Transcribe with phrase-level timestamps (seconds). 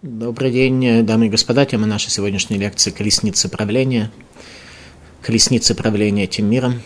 [0.00, 1.66] Добрый день, дамы и господа.
[1.66, 4.12] Тема нашей сегодняшней лекции «Колесницы правления».
[5.22, 6.80] «Колесницы правления этим миром».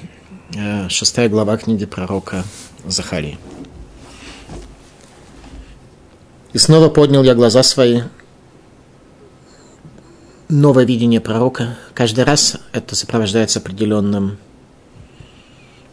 [0.57, 2.42] Э, шестая глава книги пророка
[2.86, 3.36] Захарии.
[6.54, 8.00] «И снова поднял я глаза свои».
[10.48, 11.76] Новое видение пророка.
[11.92, 14.38] Каждый раз это сопровождается определенным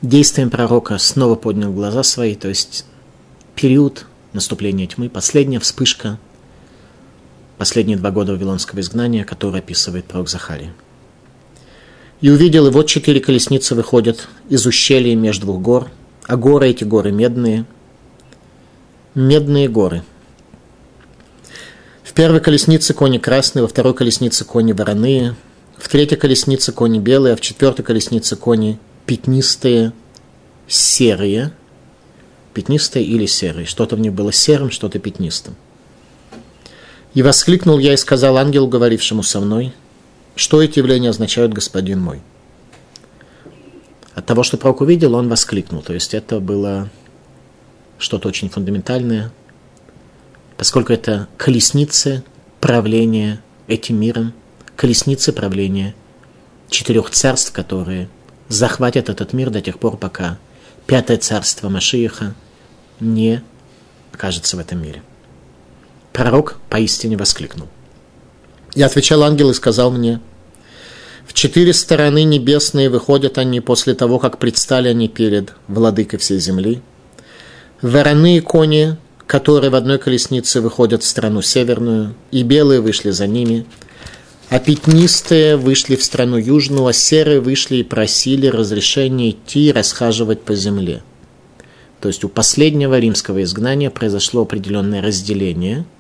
[0.01, 0.97] действием пророка.
[0.97, 2.85] Снова поднял глаза свои, то есть
[3.55, 6.17] период наступления тьмы, последняя вспышка–
[7.59, 10.73] последние два года вавилонского изгнания, который описывает пророк Захария.
[12.21, 15.91] «И увидел, и вот четыре колесницы выходят из ущелья между двух гор,
[16.25, 17.65] а горы эти горы медные,
[19.13, 20.03] медные горы.
[22.03, 25.35] В первой колеснице кони красные, во второй колеснице кони вороные,
[25.77, 29.91] в третьей колеснице кони белые, а в четвертой колеснице кони пятнистые,
[30.67, 31.51] серые,
[32.53, 33.65] пятнистые или серые.
[33.65, 35.55] Что-то в них было серым, что-то пятнистым.
[37.13, 39.73] И воскликнул я и сказал ангелу, говорившему со мной,
[40.35, 42.21] что эти явления означают, господин мой.
[44.13, 45.81] От того, что пророк увидел, он воскликнул.
[45.81, 46.89] То есть это было
[47.97, 49.31] что-то очень фундаментальное,
[50.57, 52.23] поскольку это колесницы
[52.59, 54.33] правления этим миром,
[54.75, 55.95] колесницы правления
[56.69, 58.09] четырех царств, которые
[58.47, 60.37] захватят этот мир до тех пор, пока
[60.85, 62.33] пятое царство Машииха
[62.99, 63.43] не
[64.11, 65.01] окажется в этом мире.
[66.13, 67.67] Пророк поистине воскликнул.
[68.75, 70.19] Я отвечал ангел и сказал мне,
[71.29, 76.81] в четыре стороны небесные выходят они после того, как предстали они перед владыкой всей земли.
[77.83, 83.67] Вороные кони, которые в одной колеснице выходят в страну северную, и белые вышли за ними,
[84.49, 90.41] а пятнистые вышли в страну южную, а серые вышли и просили разрешения идти и расхаживать
[90.41, 91.03] по земле.
[92.01, 95.85] То есть у последнего римского изгнания произошло определенное разделение–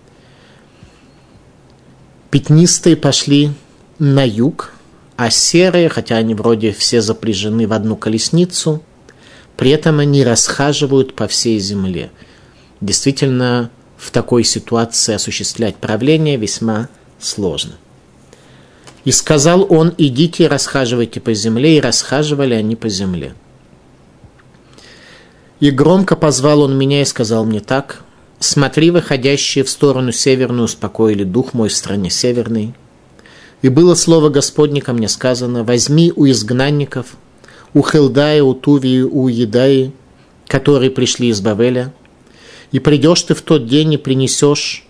[2.31, 3.51] Пятнистые пошли
[3.97, 4.73] на юг,
[5.17, 8.83] а серые, хотя они вроде все запряжены в одну колесницу,
[9.57, 12.11] при этом они расхаживают по всей земле.
[12.81, 16.87] Действительно, в такой ситуации осуществлять правление весьма
[17.19, 17.73] сложно.
[19.03, 23.33] И сказал он, идите расхаживайте по земле, и расхаживали они по земле.
[25.59, 28.03] И громко позвал он меня и сказал мне так,
[28.39, 32.73] Смотри, выходящие в сторону северную, успокоили дух мой в стране северной.
[33.61, 37.17] И было слово Господне ко мне сказано, возьми у изгнанников,
[37.73, 39.91] у Хелдая, у Тувии, у Едаи,
[40.47, 41.93] которые пришли из Бавеля,
[42.71, 44.87] и придешь ты в тот день и принесешь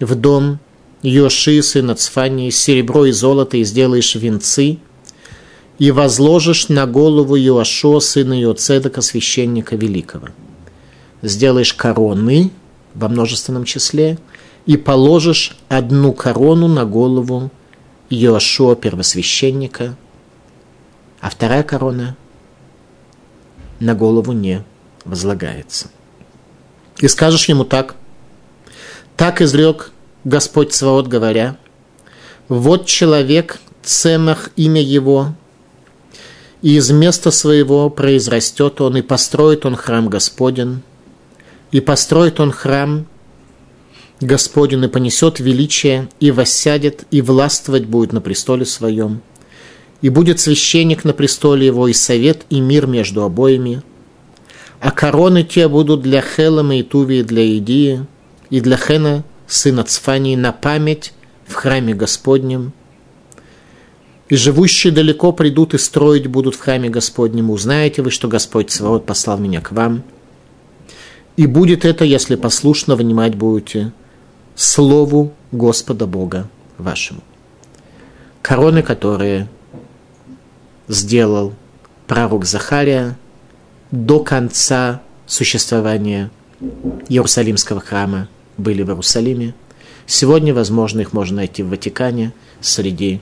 [0.00, 0.58] в дом
[1.02, 4.78] Йоши, сына Цфании, серебро и золото, и сделаешь венцы,
[5.78, 10.30] и возложишь на голову Йошуа, сына Йоцедока, священника великого.
[11.22, 12.50] Сделаешь короны–
[12.94, 14.18] во множественном числе,
[14.66, 17.50] и положишь одну корону на голову
[18.08, 19.96] Иошуа, первосвященника,
[21.20, 22.16] а вторая корона
[23.80, 24.64] на голову не
[25.04, 25.88] возлагается.
[26.98, 27.96] И скажешь ему так,
[29.16, 29.90] так изрек
[30.22, 31.56] Господь Сваот, говоря,
[32.48, 35.34] вот человек, цемах имя его,
[36.62, 40.82] и из места своего произрастет он, и построит он храм Господен–
[41.72, 43.06] и построит он храм
[44.20, 49.20] Господень, и понесет величие, и воссядет, и властвовать будет на престоле своем.
[50.02, 53.82] И будет священник на престоле его, и совет, и мир между обоими.
[54.80, 58.06] А короны те будут для Хелама и Тувии, для Идии,
[58.50, 61.12] и для Хена, сына Цфании, на память
[61.46, 62.72] в храме Господнем.
[64.28, 67.50] И живущие далеко придут и строить будут в храме Господнем.
[67.50, 70.02] Узнаете вы, что Господь Свобод послал меня к вам–
[71.36, 73.92] и будет это, если послушно внимать будете
[74.54, 77.20] Слову Господа Бога вашему.
[78.42, 79.48] Короны, которые
[80.86, 81.54] сделал
[82.06, 83.16] пророк Захария
[83.90, 86.30] до конца существования
[87.08, 89.54] Иерусалимского храма были в Иерусалиме.
[90.06, 93.20] Сегодня, возможно, их можно найти в Ватикане среди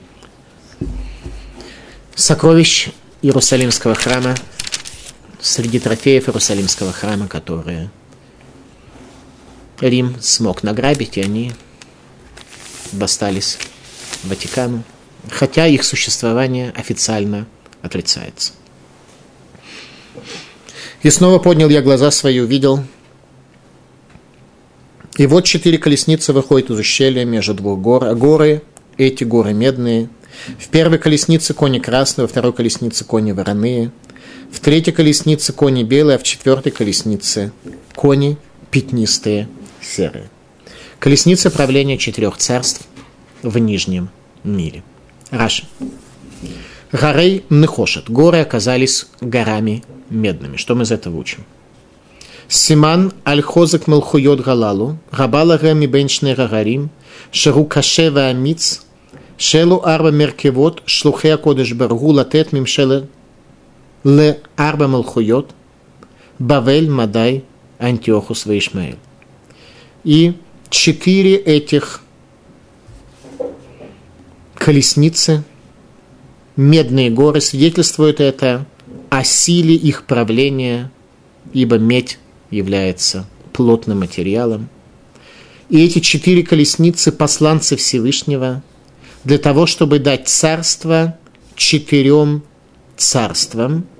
[2.15, 2.89] сокровищ
[3.21, 4.35] Иерусалимского храма,
[5.41, 7.89] среди трофеев Иерусалимского храма, которые
[9.89, 11.51] Рим смог награбить, и они
[12.91, 13.57] достались
[14.23, 14.83] Ватикану,
[15.29, 17.47] хотя их существование официально
[17.81, 18.53] отрицается.
[21.01, 22.83] И снова поднял я глаза свои, увидел,
[25.17, 28.63] и вот четыре колесницы выходят из ущелья между двух гор, а горы,
[28.97, 30.09] эти горы медные.
[30.57, 33.91] В первой колеснице кони красные, во второй колеснице кони вороные,
[34.51, 37.51] в третьей колеснице кони белые, а в четвертой колеснице
[37.95, 38.37] кони
[38.71, 39.47] пятнистые
[39.83, 40.29] серые.
[40.99, 42.87] Колесница правления четырех царств
[43.41, 44.09] в Нижнем
[44.43, 44.83] мире.
[45.29, 45.65] Раша.
[46.91, 48.09] Горей Нехошет.
[48.09, 50.57] Горы оказались горами медными.
[50.57, 51.43] Что мы из этого учим?
[52.47, 56.89] Симан аль-хозак мелхуйот галалу, рабала гами бенчне рагарим,
[57.31, 58.85] шеру кашева амиц,
[59.37, 63.07] шелу арба меркевот, шлухе акодыш баргу латет мимшеле
[64.03, 65.51] ле арба мелхуйот,
[66.39, 67.43] Бавель, Мадай,
[67.79, 68.97] Антиохус и Ишмаэль.
[70.03, 70.33] И
[70.69, 72.01] четыре этих
[74.55, 75.43] колесницы,
[76.55, 78.65] медные горы свидетельствуют это
[79.09, 80.91] о силе их правления,
[81.53, 82.19] ибо медь
[82.49, 84.69] является плотным материалом.
[85.69, 88.61] И эти четыре колесницы– посланцы Всевышнего
[89.23, 91.17] для того, чтобы дать царство
[91.55, 92.43] четырем
[92.97, 93.87] царствам–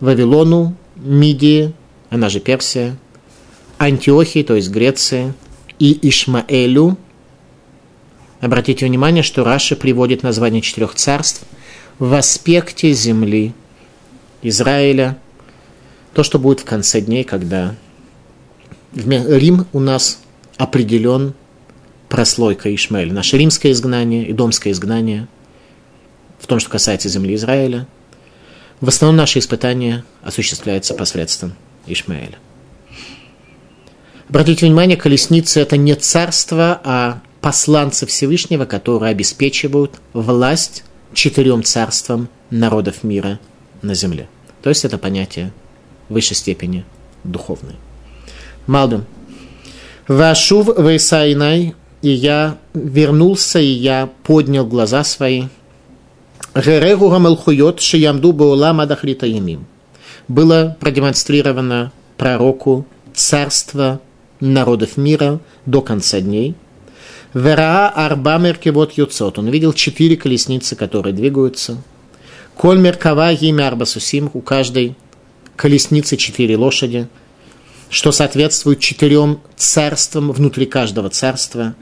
[0.00, 1.74] Вавилону, Мидии,
[2.08, 2.96] она же Персия,
[3.80, 5.32] Антиохии, то есть Греции,
[5.78, 6.98] и Ишмаэлю.
[8.40, 11.42] Обратите внимание, что Раша приводит название четырех царств
[11.98, 13.54] в аспекте земли
[14.42, 15.18] Израиля,
[16.12, 17.74] то, что будет в конце дней, когда
[18.94, 20.20] Рим у нас
[20.58, 21.32] определен
[22.10, 23.14] прослойка Ишмаэля.
[23.14, 25.26] Наше римское изгнание и домское изгнание
[26.38, 27.86] в том, что касается земли Израиля.
[28.82, 31.54] В основном наши испытания осуществляются посредством
[31.86, 32.38] Ишмаэля.
[34.30, 43.02] Обратите внимание, колесницы– это не царство, а посланцы Всевышнего, которые обеспечивают власть четырем царствам народов
[43.02, 43.40] мира
[43.82, 44.28] на земле.
[44.62, 45.52] То есть это понятие
[46.08, 46.84] в высшей степени
[47.24, 47.74] духовное.
[48.68, 49.04] Малдум.
[50.06, 55.46] Вашув вейсайнай, и я вернулся, и я поднял глаза свои.
[56.54, 59.26] Герегу гамалхуйот шиямду баулам адахрита.
[60.28, 64.00] Было продемонстрировано пророку царство
[64.40, 66.54] народов мира до конца дней.
[67.34, 69.38] Вераа арба меркевот юцот.
[69.38, 71.82] Он видел четыре колесницы, которые двигаются.
[72.56, 74.30] Коль меркава имя арба сусим.
[74.34, 74.96] У каждой
[75.56, 77.06] колесницы четыре лошади,
[77.88, 81.74] что соответствует четырем царствам внутри каждого царства.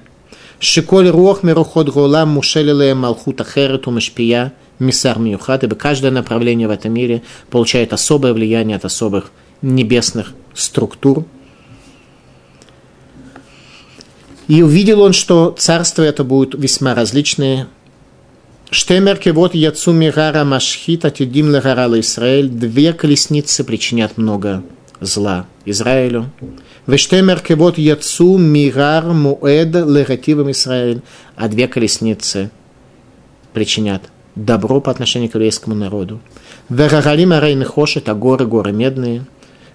[0.60, 6.92] Шиколь рух мерухот голам мушелиле малхута херету мешпия мисар миюхат, ибо каждое направление в этом
[6.92, 9.30] мире получает особое влияние от особых
[9.62, 11.24] небесных структур–
[14.48, 17.68] и увидел он, что царство это будут весьма различные.
[18.70, 22.48] Штемерки вот яцу мирара машхита тюдим легарала Израиль.
[22.48, 24.62] Две колесницы причинят много
[25.00, 26.30] зла Израилю.
[26.86, 31.02] Вештемерки вот яцу мирар муэд легативом Израиль.
[31.36, 32.50] А две колесницы
[33.52, 34.02] причинят
[34.34, 36.20] добро по отношению к еврейскому народу.
[36.70, 39.26] Верагалим арейны хошет, а горы, горы медные.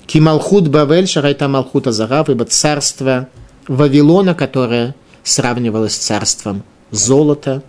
[0.08, 3.28] Кималхут Бавель, шарайта Малхута Зарав, ибо царство
[3.68, 7.64] Вавилона, которая сравнивалась с царством золота.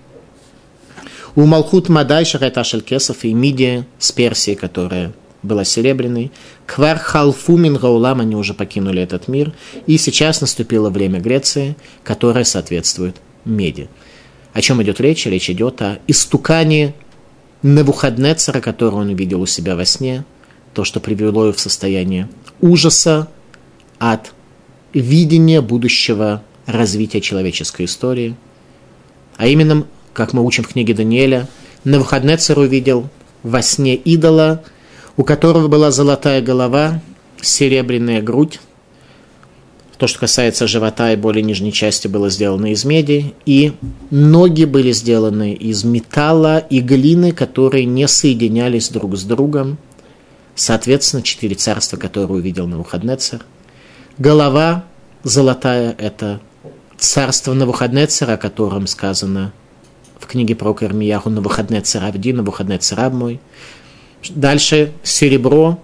[1.36, 5.12] У Малхут Мадай Шарайта Шалькесов и Мидия с Персией, которая
[5.42, 6.32] была серебряной.
[6.66, 9.52] Квар Халфумин Гаулам, они уже покинули этот мир.
[9.86, 13.88] И сейчас наступило время Греции, которое соответствует меди.
[14.52, 15.26] О чем идет речь?
[15.26, 16.94] Речь идет о истукане
[17.62, 20.24] Навуходнецера, которого он увидел у себя во сне,
[20.72, 22.28] то, что привело его в состояние
[22.60, 23.28] ужаса
[23.98, 24.32] от
[24.94, 28.36] видение будущего развития человеческой истории.
[29.36, 31.48] А именно, как мы учим в книге Даниэля,
[31.82, 33.08] Навуходнецер увидел
[33.42, 34.62] во сне идола,
[35.16, 37.02] у которого была золотая голова,
[37.42, 38.60] серебряная грудь,
[39.98, 43.72] то, что касается живота и более нижней части, было сделано из меди, и
[44.10, 49.78] ноги были сделаны из металла и глины, которые не соединялись друг с другом.
[50.56, 53.44] Соответственно, четыре царства, которые увидел Навуходнецер–
[54.18, 54.84] Голова
[55.24, 56.40] золотая– это
[56.96, 59.52] царство Навуходнецера, о котором сказано
[60.20, 63.40] в книге про Кармияху Навуходнецер Авди, Навуходнецер Раб мой.
[64.30, 65.80] Дальше серебро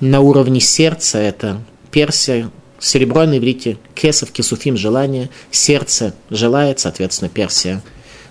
[0.00, 1.60] на уровне сердца– это
[1.90, 7.82] Персия, серебро на иврите, кесов, кесуфим– желание, сердце желает, соответственно, Персия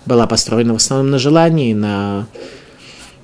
[0.06, 2.26] была построена в основном на желании, на,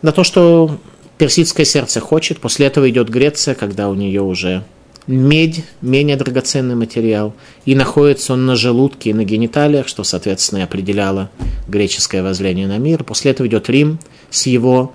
[0.02, 0.78] на то, что
[1.18, 2.38] персидское сердце хочет.
[2.38, 4.62] После этого идет Греция, когда у нее уже
[5.10, 10.62] медь, менее драгоценный материал, и находится он на желудке и на гениталиях, что, соответственно, и
[10.62, 11.30] определяло
[11.68, 13.04] греческое воззрение на мир.
[13.04, 13.98] После этого идет Рим
[14.30, 14.94] с его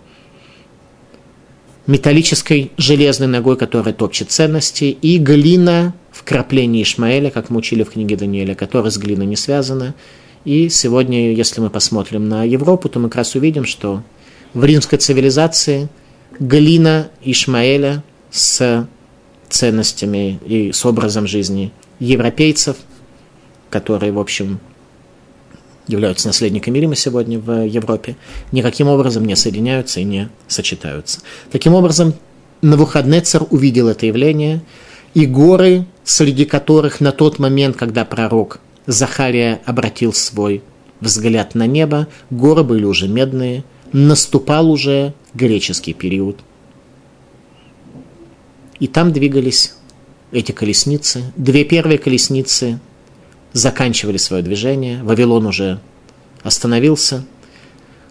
[1.88, 7.92] металлической железной ногой, которая топчет ценности, и глина в краплении Ишмаэля, как мы учили в
[7.92, 9.94] книге Даниэля, которая с глиной не связана.
[10.46, 14.04] И сегодня, если мы посмотрим на Европу, то мы как раз увидим, что
[14.54, 15.90] в римской цивилизации
[16.40, 18.88] глина Ишмаэля с
[19.50, 22.78] ценностями и с образом жизни европейцев,
[23.70, 24.60] которые, в общем,
[25.88, 28.16] являются наследниками Рима сегодня в Европе,
[28.52, 31.20] никаким образом не соединяются и не сочетаются.
[31.52, 32.14] Таким образом,
[32.62, 34.62] Навуходнецер увидел это явление,
[35.14, 40.62] и горы, среди которых на тот момент, когда пророк Захария обратил свой
[41.00, 46.40] взгляд на небо, горы были уже медные, наступал уже греческий период.
[48.80, 49.74] И там двигались
[50.32, 51.24] эти колесницы.
[51.36, 52.80] Две первые колесницы
[53.54, 55.02] заканчивали свое движение.
[55.04, 55.80] Вавилон уже
[56.44, 57.26] остановился.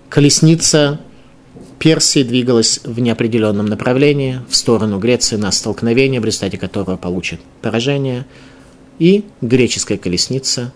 [0.08, 1.00] Колесница
[1.78, 8.26] Персии двигалась в неопределенном направлении в сторону Греции на столкновение, в результате которого получит поражение.
[8.98, 10.72] И греческая колесница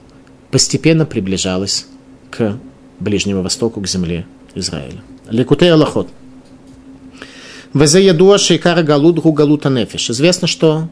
[0.50, 1.87] постепенно приближалась
[2.30, 2.59] к
[3.00, 5.00] Ближнему Востоку, к земле Израиля.
[5.30, 6.09] Лекутей Аллахот.
[7.75, 10.11] Везеядуа шейкара галут гу галута нефиш.
[10.11, 10.89] Известно, что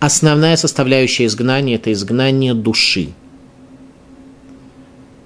[0.00, 3.08] основная составляющая изгнания– это изгнание души.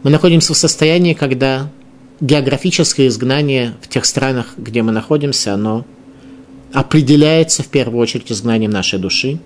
[0.02, 1.70] Мы находимся в состоянии, когда
[2.20, 5.84] географическое изгнание в тех странах, где мы находимся, оно
[6.72, 9.38] определяется в первую очередь изгнанием нашей души.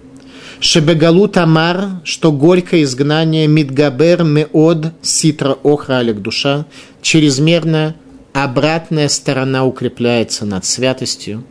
[0.60, 6.66] Шебегалут Амар, что горькое изгнание Мидгабер Меод Ситра Охра Алек душа,
[7.02, 7.96] чрезмерно
[8.32, 11.44] обратная сторона укрепляется над святостью.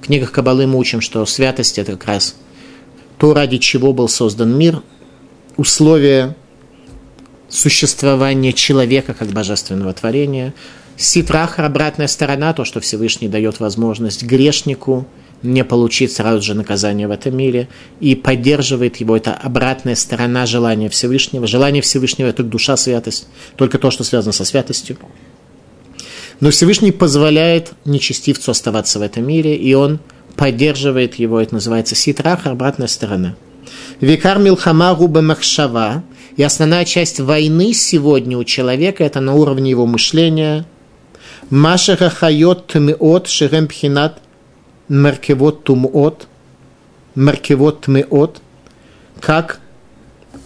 [0.00, 2.36] В книгах Кабалы мы учим, что святость– это как раз
[3.18, 4.82] то, ради чего был создан мир,
[5.56, 6.36] условия
[7.48, 10.54] существования человека как божественного творения.
[10.96, 15.06] Ситрахар– обратная сторона, то, что Всевышний дает возможность грешнику
[15.42, 17.68] не получить сразу же наказание в этом мире
[18.00, 19.16] и поддерживает его.
[19.16, 21.46] Это обратная сторона желания Всевышнего.
[21.46, 24.98] Желание Всевышнего– это душа святость, только то, что связано со святостью.
[26.40, 29.98] Но Всевышний позволяет нечестивцу оставаться в этом мире, и он
[30.36, 33.34] поддерживает его, это называется ситрах, обратная сторона.
[34.00, 36.04] Викар Милхама Губа Махшава,
[36.36, 40.64] и основная часть войны сегодня у человека это на уровне его мышления.
[41.50, 44.20] Маша Хахайот Тмеот Шерем Пхинат
[44.88, 46.28] Меркевот Тумот
[47.16, 48.40] Меркевот Тмеот,
[49.18, 49.58] как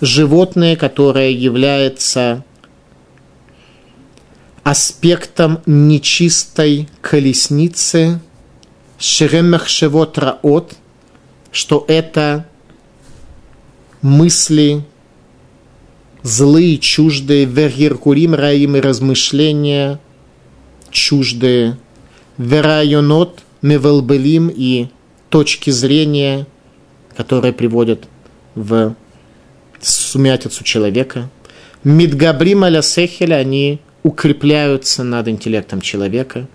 [0.01, 2.45] животное, которое является
[4.65, 8.21] аспектом нечистой колесницы
[10.19, 10.75] Раот,
[11.51, 12.47] что это
[14.01, 14.85] мысли
[16.23, 20.01] злые, чуждые, вергиркурим раим и размышления
[20.91, 21.79] чуждые,
[22.39, 24.89] верайонот мевелбелим и
[25.31, 26.47] точки зрения,
[27.17, 28.07] которые приводят
[28.55, 28.95] в
[29.81, 31.31] сумятицу человека.
[31.83, 32.83] Мидгабрим аля
[33.35, 36.47] они укрепляются над интеллектом человека.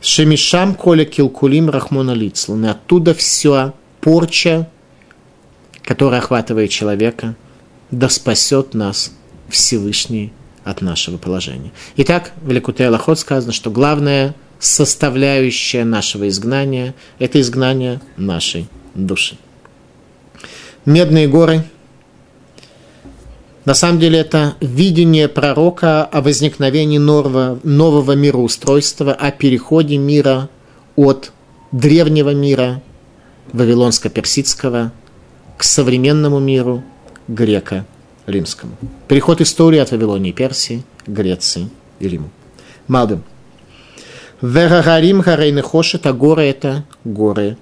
[0.00, 2.64] Шемишам коля килкулим рахмона лицлан.
[2.66, 4.68] И оттуда вся порча,
[5.82, 7.34] которая охватывает человека,
[7.90, 9.12] да спасет нас
[9.48, 10.32] Всевышний
[10.64, 11.72] от нашего положения.
[11.96, 19.36] Итак, в Лекуте Аллахот сказано, что главная составляющая нашего изгнания– это изгнание нашей души.
[20.84, 21.64] Медные горы–
[23.66, 30.48] на самом деле это видение пророка о возникновении нового, нового мироустройства, о переходе мира
[30.94, 31.32] от
[31.72, 32.80] древнего мира,
[33.52, 34.92] вавилонско-персидского,
[35.58, 36.84] к современному миру,
[37.26, 38.76] греко-римскому.
[39.08, 41.68] Переход истории от Вавилонии и Персии к Греции
[41.98, 42.30] и Риму.
[42.86, 43.24] Малдым.
[44.40, 47.56] Верагарим гарейны хошет, а горы это горы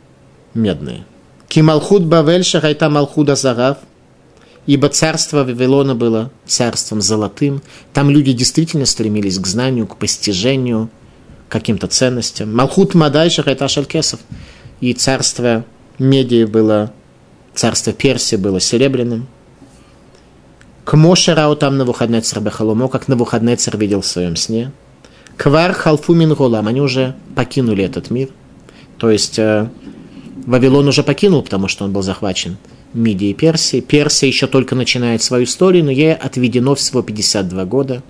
[0.52, 1.06] медные.
[1.49, 3.78] Кималхуд Бавель шарайта Малхуда Зарав–
[4.66, 7.62] Ибо царство Вавилона было царством золотым.
[7.92, 10.88] Там люди действительно стремились к знанию, к постижению,
[11.49, 12.54] к каким-то ценностям.
[12.54, 14.21] Малхут Мадайша это Шалькесов.
[14.80, 15.64] И царство
[15.99, 16.92] Медии было,
[17.54, 19.26] царство Персии было серебряным.
[20.85, 24.73] К Мошерау там на выходной Бехалумо, как на выходной царь видел в своем сне.
[25.37, 28.28] Квар Халфумин Голам, они уже покинули этот мир.
[28.99, 29.68] То есть э,
[30.47, 32.56] Вавилон уже покинул, потому что он был захвачен
[32.94, 33.80] Мидии и Персии.
[33.80, 38.02] Персия еще только начинает свою историю, но ей отведено всего 52 года.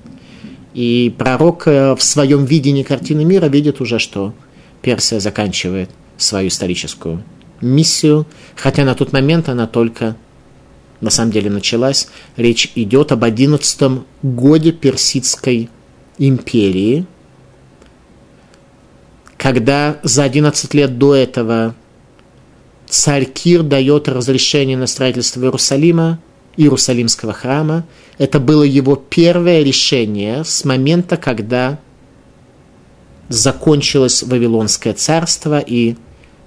[0.74, 4.34] И пророк э, в своем видении картины мира видит уже, что
[4.82, 7.22] Персия заканчивает свою историческую
[7.60, 8.26] миссию,
[8.56, 10.16] хотя на тот момент она только
[11.00, 12.08] на самом деле началась.
[12.36, 15.70] Речь идет об 11 годе Персидской
[16.18, 17.06] империи,
[19.36, 21.74] когда за 11 лет до этого
[22.88, 26.20] царь Кир дает разрешение на строительство Иерусалима,
[26.56, 27.84] Иерусалимского храма.
[28.18, 31.78] Это было его первое решение с момента, когда
[33.28, 35.96] закончилось Вавилонское царство, и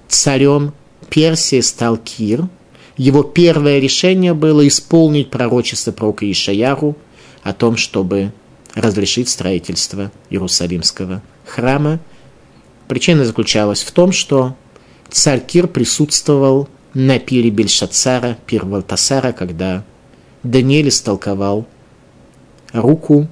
[0.08, 0.72] царем
[1.10, 2.48] Персии стал Кир.
[2.96, 6.96] Его первое решение было исполнить пророчество пророка Ишаяру
[7.42, 8.32] о том, чтобы
[8.74, 12.00] разрешить строительство Иерусалимского храма.
[12.88, 14.56] Причина заключалась в том, что
[15.10, 19.84] царь Кир присутствовал на пире Бельшацара, пир Валтасара, когда
[20.42, 21.66] Даниэль истолковал
[22.72, 23.28] руку,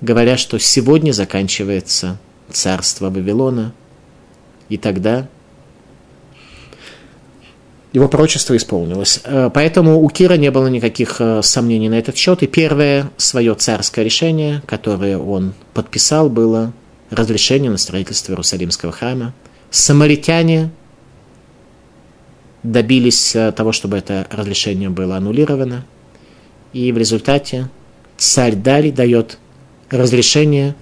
[0.00, 2.18] говоря, что сегодня заканчивается
[2.50, 3.72] царство Вавилона,
[4.68, 5.28] и тогда
[7.92, 9.20] его пророчество исполнилось.
[9.24, 12.42] Э, поэтому у Кира не было никаких э, сомнений на этот счет.
[12.42, 16.72] И первое свое царское решение, которое он подписал, было
[17.10, 19.32] разрешение на строительство Иерусалимского храма.
[19.74, 20.70] Самаритяне
[22.62, 25.84] добились э, того, чтобы это разрешение было аннулировано.
[26.72, 27.68] И в результате
[28.16, 29.36] царь Дарий дает
[29.90, 30.76] разрешение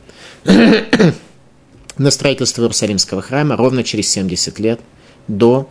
[0.45, 4.79] на строительство Иерусалимского храма ровно через 70 лет
[5.27, 5.71] до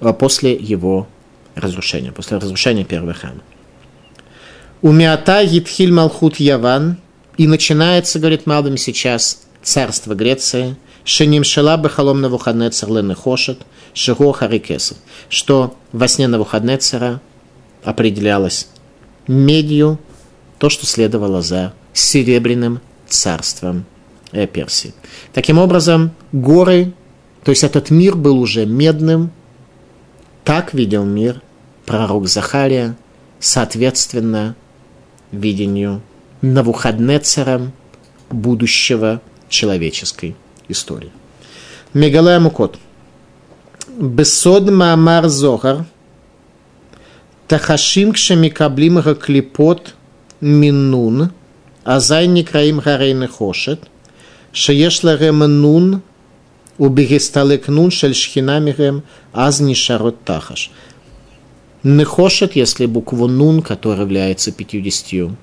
[0.00, 1.06] а после его
[1.54, 3.42] разрушения, после разрушения первого храма.
[4.82, 6.96] У Миата Гитхиль Малхут Яван,
[7.36, 13.60] и начинается, говорит Малбим, сейчас царство Греции, Шеним Шела Бахалом Навуходнецер Ленехошет,
[13.94, 17.20] Шиго Харикесов, что во сне Навуходнецера
[17.84, 18.68] определялось
[19.26, 19.98] медью
[20.58, 23.86] то, что следовало за серебряным царством
[24.52, 24.94] Персии.
[25.32, 26.92] Таким образом, горы,
[27.42, 29.32] то есть этот мир был уже медным,
[30.44, 31.42] так видел мир
[31.86, 32.96] пророк Захария,
[33.40, 34.54] соответственно,
[35.32, 36.02] видению
[36.42, 37.72] Навуходнецером
[38.30, 40.36] будущего человеческой
[40.72, 41.10] истории.
[41.94, 42.78] Мегалая Мукот.
[43.88, 45.84] Бесод Маамар Зохар.
[47.48, 49.94] Тахашим кшемикаблим клипот
[50.40, 51.32] минун.
[51.84, 53.88] Азай некраим гарейны хошет.
[54.52, 56.02] Шееш ларем нун
[56.80, 60.70] убегисталекнун шель шхинамирем аз нишарот тахаш.
[61.82, 65.36] Нехошет, если букву нун, которая является пятьюдесятью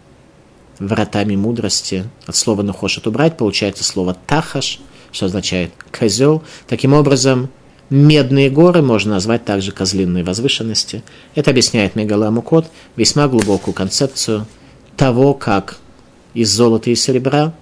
[0.79, 4.79] вратами мудрости, от слова нехошет убрать, получается слово тахаш,
[5.17, 6.43] что означает козел.
[6.67, 7.49] Таким образом,
[7.89, 11.03] медные горы можно назвать также козлиные возвышенности.
[11.35, 14.45] Это объясняет Мегаламукот весьма глубокую концепцию
[14.95, 15.77] того, как
[16.33, 17.53] из золота и серебра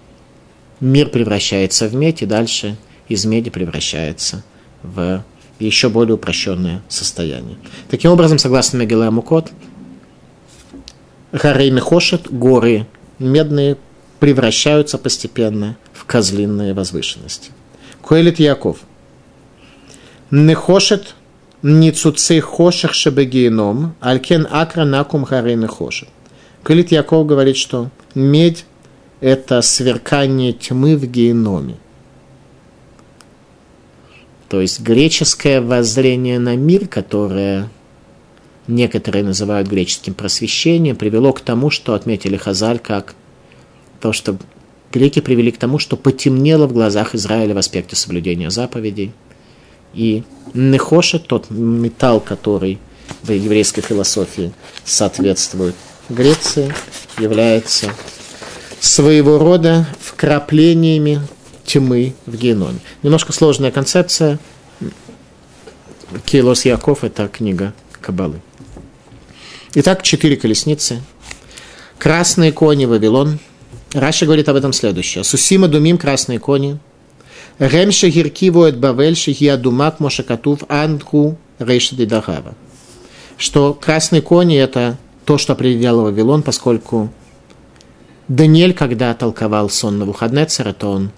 [0.82, 2.76] мир превращается в медь и дальше
[3.08, 4.44] из меди превращается
[4.84, 5.24] в
[5.58, 7.58] еще более упрощенное состояние.
[7.90, 9.52] Таким образом, согласно Мегиле Мукот,
[11.32, 12.88] горы
[13.20, 13.78] медные,
[14.20, 17.52] превращаются постепенно в козлиные возвышенности.
[18.04, 18.82] Коэлит Яков.
[20.30, 21.16] Нехошет
[21.64, 26.10] ницуцей хошех шебегиеном, алькен акра накум горы Нехошет.
[26.62, 28.66] Коэлит Яков говорит, что медь–
[29.20, 31.78] это сверкание тьмы в геноме.
[34.48, 37.70] То есть греческое воззрение на мир, которое
[38.68, 43.16] некоторые называют греческим просвещением, привело к тому, что отметили Хазаль как
[44.00, 44.38] то, что
[44.96, 49.12] греки привели к тому, что потемнело в глазах Израиля в аспекте соблюдения заповедей.
[49.94, 52.80] И нехоша, тот металл, который
[53.22, 54.54] в еврейской философии
[54.86, 55.76] соответствует
[56.08, 56.74] Греции,
[57.20, 57.92] является
[58.80, 61.22] своего рода вкраплениями
[61.66, 62.80] тьмы в геноме.
[63.04, 64.40] Немножко сложная концепция.
[66.26, 68.40] Килос Яков– это книга Кабалы.
[69.74, 71.02] Итак, четыре колесницы.
[71.98, 73.40] Красные кони Вавилон.
[73.96, 75.24] Раша говорит об этом следующее.
[75.24, 76.80] Сусима думим красные кони.
[77.60, 82.56] Ремша гиркиву эт бавель шихия думак мошакатув андху рейша дагава.
[83.38, 87.10] Что красные кони– это то, что определял Вавилон, поскольку
[88.28, 91.12] Даниэль, когда толковал сон на Навуходнецера, то он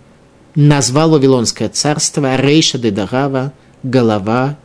[0.54, 4.56] назвал Вавилонское царство Рейша де Дагава голова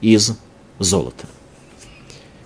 [0.00, 0.34] из
[0.78, 1.26] золота.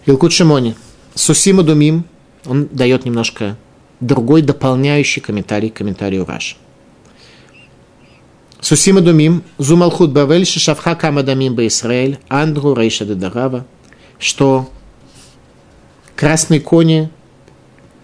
[0.06, 0.76] Илкут Шимони.
[1.14, 2.06] Сусима Думим,
[2.46, 3.58] он дает немножко
[4.06, 6.56] другой дополняющий комментарий к комментарию Раши.
[8.60, 13.66] Сусима Думим, Зумалхут Бавель, Шишавха Камадамим Баисраэль, Андру Рейша де Дагава,
[14.18, 14.70] что
[16.16, 17.10] красные кони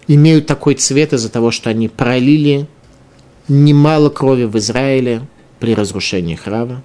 [0.07, 2.67] имеют такой цвет из-за того, что они пролили
[3.47, 5.23] немало крови в Израиле
[5.59, 6.83] при разрушении храма.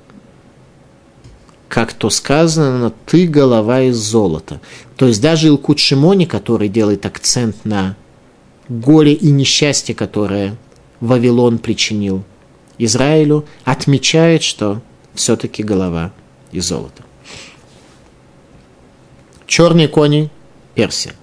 [1.68, 4.60] Как то сказано, ты голова из золота.
[4.96, 7.96] То есть даже Илкут Шимони, который делает акцент на
[8.68, 10.56] горе и несчастье, которое
[11.00, 12.24] Вавилон причинил
[12.78, 14.80] Израилю, отмечает, что
[15.14, 16.12] все-таки голова
[16.52, 17.04] из золота.
[19.46, 20.30] Черные кони–
[20.74, 21.14] Персия.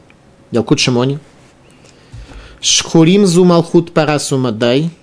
[0.52, 1.20] Ялкут Шимони.
[2.62, 4.92] Шхурим зумалхут парасумадай–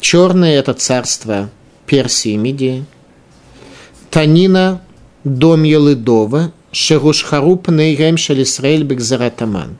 [0.00, 1.50] Черное– это царство
[1.86, 2.86] Персии и Мидии.
[4.10, 4.82] Танина–
[5.24, 9.76] дом Елыдова, Шерушхаруп нейрем шалисраэль бекзаратаман.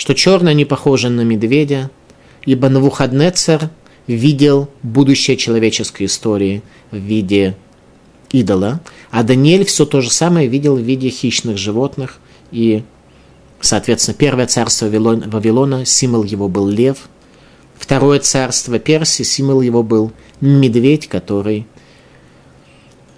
[0.00, 1.90] Что черное не похоже на медведя,
[2.46, 3.68] ибо Навуходнецер
[4.06, 7.54] видел будущее человеческой истории в виде
[8.32, 12.18] идола, а Даниэль все то же самое видел в виде хищных животных,
[12.50, 12.82] и,
[13.60, 17.10] соответственно, первое царство Вавилона, символ его был лев,
[17.76, 21.66] второе царство Персии, символ его был медведь, который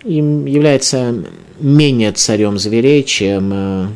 [0.03, 1.15] им является
[1.61, 3.87] менее царем зверей, чем э,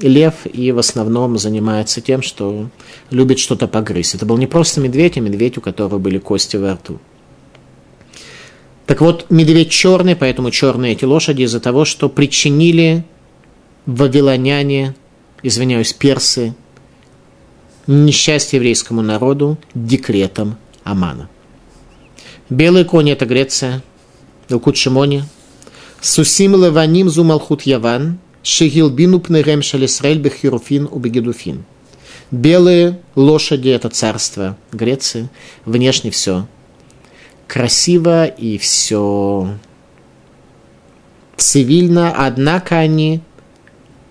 [0.00, 2.68] лев, и в основном занимается тем, что
[3.10, 4.14] любит что-то погрызть.
[4.14, 6.98] Это был не просто медведь, а медведь, у которого были кости во рту.
[8.86, 13.04] Так вот, медведь черный, поэтому черные эти лошади из-за того, что причинили
[13.84, 14.94] вавилоняне,
[15.42, 16.54] извиняюсь, персы,
[17.86, 21.28] несчастье еврейскому народу декретом Амана.
[22.48, 23.82] Белые кони– это Греция,
[24.48, 25.24] Илкут Шимони.
[26.00, 31.64] Сусим леваним зу малхут яван, шегилбину пнерем шалисраэль бехируфин убегедуфин.
[32.30, 35.28] Белые лошади– это царство Греции.
[35.64, 36.46] Внешне все
[37.48, 39.56] красиво и все
[41.36, 43.20] цивильно, однако они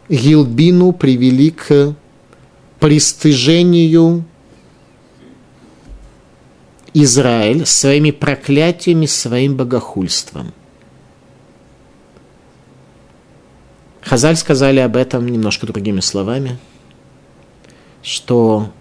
[0.10, 1.96] Гилбину привели к
[2.80, 4.26] пристыжению
[6.94, 10.54] Израиль своими проклятиями, своим богохульством.
[14.06, 16.58] Хазаль сказали об этом немножко другими словами,
[18.02, 18.72] что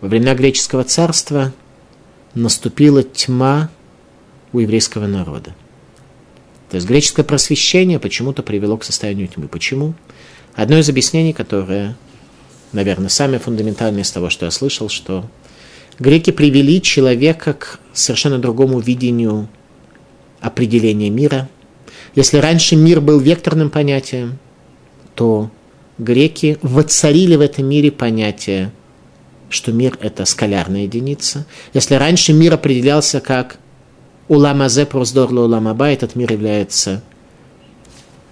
[0.00, 1.52] во времена греческого царства
[2.34, 3.68] наступила тьма
[4.52, 5.54] у еврейского народа.
[6.70, 9.48] То есть греческое просвещение почему-то привело к состоянию тьмы.
[9.48, 9.94] Почему?
[10.54, 11.96] Одно из объяснений, которое,
[12.72, 15.26] наверное, самое фундаментальное из того, что я слышал, что
[15.98, 19.48] Греки привели человека к совершенно другому видению
[20.40, 21.48] определения мира.
[22.16, 24.38] Если раньше мир был векторным понятием,
[25.14, 25.50] то
[25.98, 28.72] греки воцарили в этом мире понятие,
[29.50, 31.46] что мир– это скалярная единица.
[31.74, 33.58] Если раньше мир определялся как
[34.26, 37.04] уламазе проздорло уламаба, этот мир является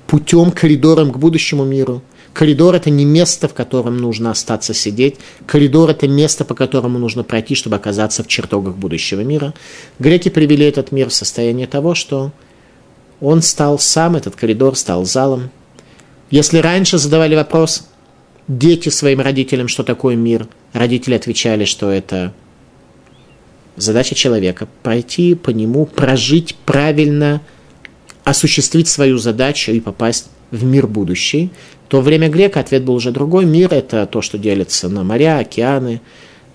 [0.09, 2.03] путем, коридором к будущему миру–
[2.35, 5.19] Коридор– это не место, в котором нужно остаться сидеть.
[5.47, 9.55] Коридор– это место, по которому нужно пройти, чтобы оказаться в чертогах будущего мира.
[10.01, 12.33] Греки привели этот мир в состояние того, что
[13.21, 15.51] он стал сам, этот коридор стал залом.
[16.31, 17.89] Если раньше задавали вопрос
[18.49, 22.33] дети своим родителям, что такое мир, родители отвечали, что это
[23.77, 27.41] задача человека– пройти по нему, прожить правильно,
[28.25, 31.51] осуществить свою задачу и попасть в мир будущий,
[31.89, 33.45] то время грека ответ был уже другой.
[33.45, 36.01] Мир– это то, что делится на моря, океаны,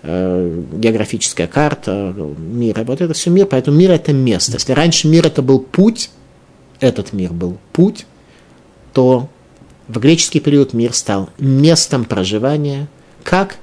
[0.01, 2.83] э, географическая карта мира.
[2.83, 4.53] Вот это все мир, поэтому мир– это место.
[4.53, 6.09] Если раньше мир– это был путь,
[6.79, 8.05] этот мир был путь,
[8.93, 9.29] то
[9.87, 12.87] в греческий период мир стал местом проживания.
[13.23, 13.57] Как?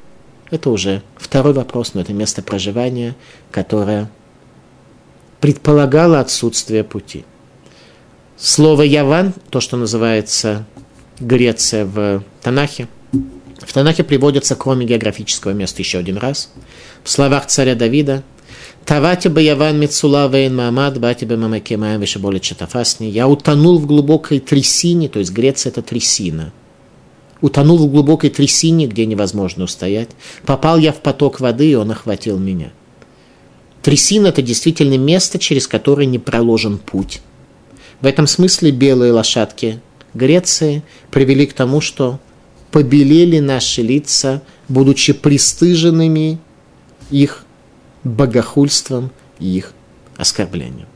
[0.51, 3.15] Это уже второй вопрос, но это место проживания,
[3.51, 4.11] которое
[5.41, 7.25] предполагало отсутствие пути.
[8.37, 10.67] Слово «яван», то, что называется
[11.19, 16.53] Греция в Танахе, в Танахе приводится, кроме географического места, еще один раз.
[17.03, 18.23] В словах царя Давида
[18.87, 23.07] «Тавати бы яван мицула вейн маамад, бати бы мамаке маем вишеболит чатафасни».
[23.07, 26.53] Я утонул в глубокой трясине, то есть Греция– это трясина.
[27.41, 30.11] Утонул в глубокой трясине, где невозможно устоять.
[30.45, 32.73] Попал я в поток воды, и он охватил меня.
[33.83, 37.23] Трясина– это действительно место, через которое не проложен путь.
[38.01, 39.81] В этом смысле белые лошадки
[40.15, 42.21] Греции привели к тому, что
[42.71, 46.39] побелели наши лица, будучи пристыженными
[47.11, 47.46] их
[48.07, 49.73] богохульством и их
[50.17, 50.89] оскорблением.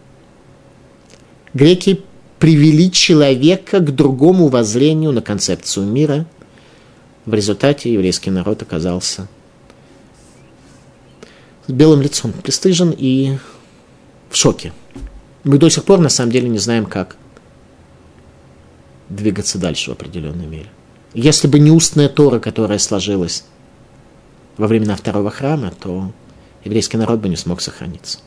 [1.52, 2.02] Греки
[2.38, 6.26] привели человека к другому воззрению на концепцию мира.
[7.26, 9.28] В результате еврейский народ оказался
[11.66, 13.36] с белым лицом пристыжен и
[14.30, 14.72] в шоке.
[15.44, 17.16] Мы до сих пор на самом деле не знаем, как
[19.08, 20.70] двигаться дальше в определенной мере.
[21.12, 23.44] Если бы не устная Тора, которая сложилась
[24.56, 26.12] во времена второго храма, то
[26.64, 28.18] еврейский народ бы не смог сохраниться.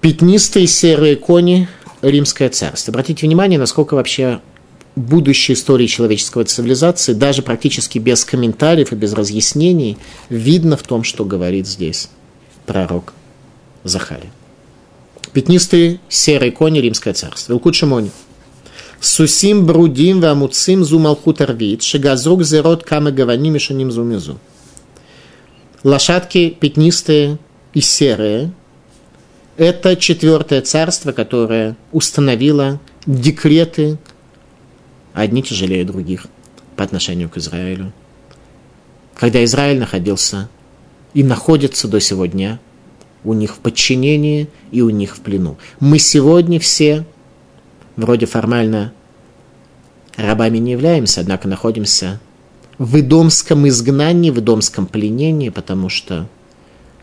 [0.00, 1.68] Пятнистые серые кони–
[2.02, 2.92] римское царство.
[2.92, 4.40] Обратите внимание, насколько вообще
[4.94, 11.24] будущей истории человеческой цивилизации, даже практически без комментариев и без разъяснений, видно в том, что
[11.24, 12.08] говорит здесь
[12.64, 13.12] пророк
[13.84, 14.32] Захария.
[15.32, 17.52] Пятнистые серые кони Римское царство.
[17.52, 18.10] Илкут Шимони.
[19.00, 24.38] Сусим брудим вамуцим зу малхут арвит, зерот кама гаваним и шаним зумизу.
[25.86, 27.38] Лошадки пятнистые
[27.72, 28.50] и серые–
[29.56, 33.96] это четвертое царство, которое установило декреты
[35.14, 36.26] одни тяжелее других
[36.74, 37.92] по отношению к Израилю.
[39.14, 40.48] Когда Израиль находился
[41.14, 42.58] и находится до сегодня
[43.22, 45.56] у них в подчинении и у них в плену.
[45.78, 47.04] Мы сегодня все
[47.94, 48.92] вроде формально
[50.16, 52.18] рабами не являемся, однако находимся
[52.78, 56.26] в идомском изгнании, в идомском пленении, потому что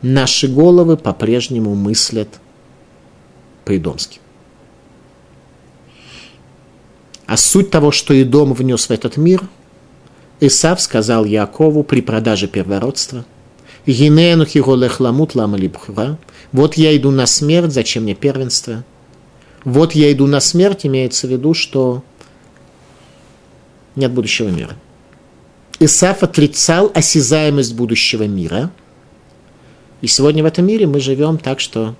[0.02, 2.30] наши головы по-прежнему мыслят
[3.66, 4.20] по-идомски.
[7.26, 9.42] А суть того, что Идом внес в этот мир,
[10.40, 13.26] Исав сказал Якову при продаже первородства,
[13.86, 16.18] «Гинену хиголех ламут лама либхра»
[16.54, 18.86] Вот я иду на смерть, зачем мне первенство?
[19.66, 22.04] Вот я иду на смерть, имеется в виду, что
[23.96, 24.76] нет будущего мира.
[25.86, 28.72] Исаф отрицал осязаемость будущего мира.
[30.02, 31.96] И сегодня в этом мире мы живем так, что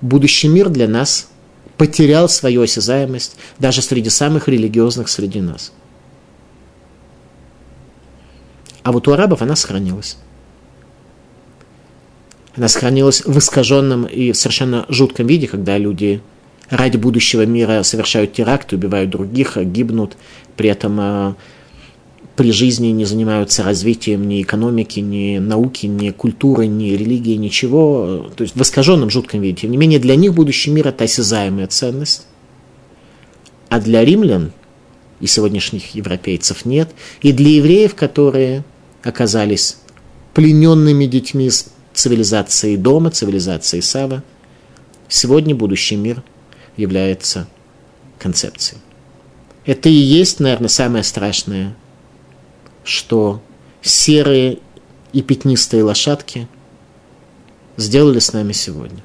[0.00, 1.28] будущий мир для нас
[1.76, 5.72] потерял свою осязаемость даже среди самых религиозных среди нас.
[8.82, 10.16] А вот у арабов она сохранилась.
[12.56, 16.22] Она сохранилась в искаженном и совершенно жутком виде, когда люди
[16.70, 20.16] ради будущего мира совершают теракты, убивают других, гибнут,
[20.56, 21.34] при этом э,
[22.38, 28.30] при жизни не занимаются развитием ни экономики, ни науки, ни культуры, ни религии, ничего.
[28.36, 29.62] То есть в искаженном жутком виде.
[29.62, 32.28] Тем не менее, для них будущий мир– это осязаемая ценность.
[33.68, 34.52] А для римлян
[35.18, 36.90] и сегодняшних европейцев нет.
[37.22, 38.62] И для евреев, которые
[39.02, 39.78] оказались
[40.32, 41.50] плененными детьми
[41.92, 44.22] цивилизации дома, цивилизации Сава,
[45.08, 46.22] сегодня будущий мир
[46.76, 47.48] является
[48.16, 48.80] концепцией.
[49.66, 51.74] Это и есть, наверное, самое страшное–
[52.88, 53.42] что
[53.82, 54.58] серые
[55.12, 56.48] и пятнистые лошадки
[57.76, 59.02] сделали с нами сегодня.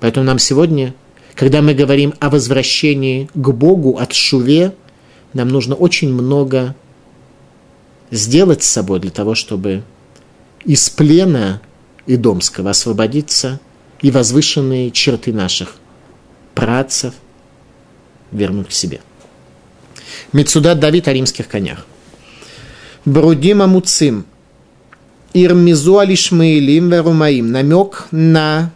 [0.00, 0.92] Поэтому нам сегодня,
[1.34, 4.74] когда мы говорим о возвращении к Богу от Шуве,
[5.32, 6.74] нам нужно очень много
[8.10, 9.84] сделать с собой для того, чтобы
[10.64, 11.62] из плена
[12.06, 13.60] Идомского освободиться
[14.02, 15.76] и возвышенные черты наших
[16.54, 17.14] працев
[18.32, 19.00] вернуть к себе.
[20.32, 21.86] Мецудат Давид о римских конях.
[23.04, 24.24] Брудим Амуцим.
[25.34, 27.52] Ирмизу Алишмаилим Верумаим.
[27.52, 28.72] Намек на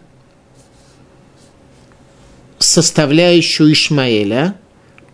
[2.59, 4.55] составляющую Ишмаэля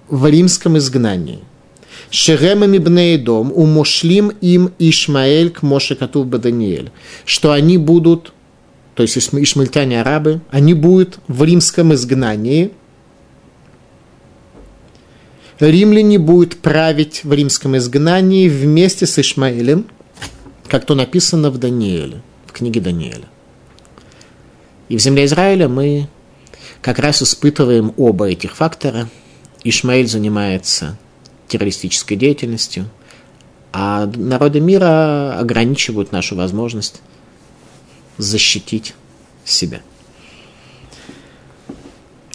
[0.08, 1.40] в римском изгнании.
[2.10, 6.90] Шеремами бнеидом умошлим им Ишмаэль к Моше Катув Даниэль.
[7.24, 8.32] Что они будут,
[8.96, 12.72] то есть ишмальтяне арабы, они будут в римском изгнании–
[15.70, 19.86] римляне будут править в римском изгнании вместе с Ишмаэлем,
[20.68, 23.26] как то написано в Данииле, в книге Даниэля.
[24.88, 26.08] И в земле Израиля мы
[26.80, 29.08] как раз испытываем оба этих фактора.
[29.64, 30.98] Ишмаэль занимается
[31.48, 32.90] террористической деятельностью,
[33.72, 37.00] а народы мира ограничивают нашу возможность
[38.18, 38.94] защитить
[39.44, 39.80] себя.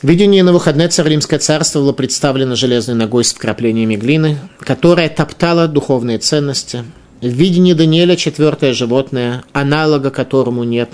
[0.02, 5.68] Видение на выходные царь Римское царство было представлено железной ногой с вкраплениями глины, которая топтала
[5.68, 6.86] духовные ценности.
[7.20, 10.90] В видении Даниэля четвертое животное, аналога которому нет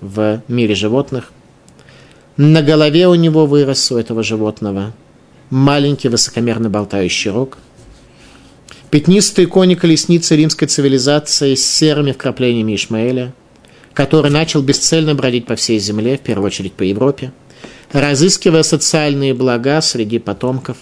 [0.00, 1.30] в мире животных.
[2.36, 4.92] На голове у него вырос у этого животного
[5.50, 7.58] маленький высокомерно болтающий рог.
[8.90, 13.32] Пятнистые кони колесницы римской цивилизации с серыми вкраплениями Ишмаэля,
[13.94, 17.30] который начал бесцельно бродить по всей земле, в первую очередь по Европе–
[17.92, 20.78] разыскивая социальные блага среди потомков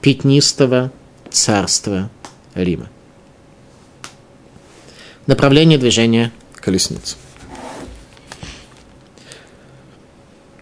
[0.00, 0.92] пятнистого
[1.30, 2.10] царства
[2.54, 2.88] Рима.
[5.26, 7.16] Направление движения колесниц.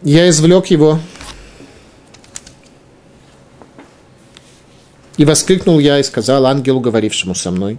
[0.03, 0.99] Я извлек его
[5.17, 7.79] и воскликнул я и сказал ангелу, говорившему со мной,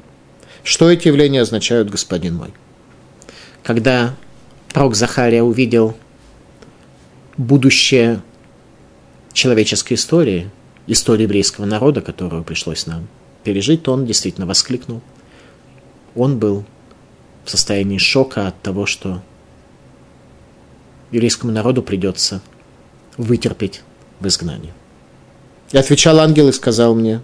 [0.63, 2.53] что эти явления означают, господин мой.
[3.63, 4.15] Когда
[4.73, 5.97] пророк Захария увидел
[7.37, 8.21] будущее
[9.33, 10.49] человеческой истории,
[10.87, 13.07] истории еврейского народа, которую пришлось нам
[13.43, 15.01] пережить, то он действительно воскликнул.
[16.15, 16.65] Он был
[17.43, 19.21] в состоянии шока от того, что
[21.11, 22.41] еврейскому народу придется
[23.17, 23.81] вытерпеть
[24.19, 24.73] в изгнании.
[25.71, 27.21] И отвечал ангел и сказал мне,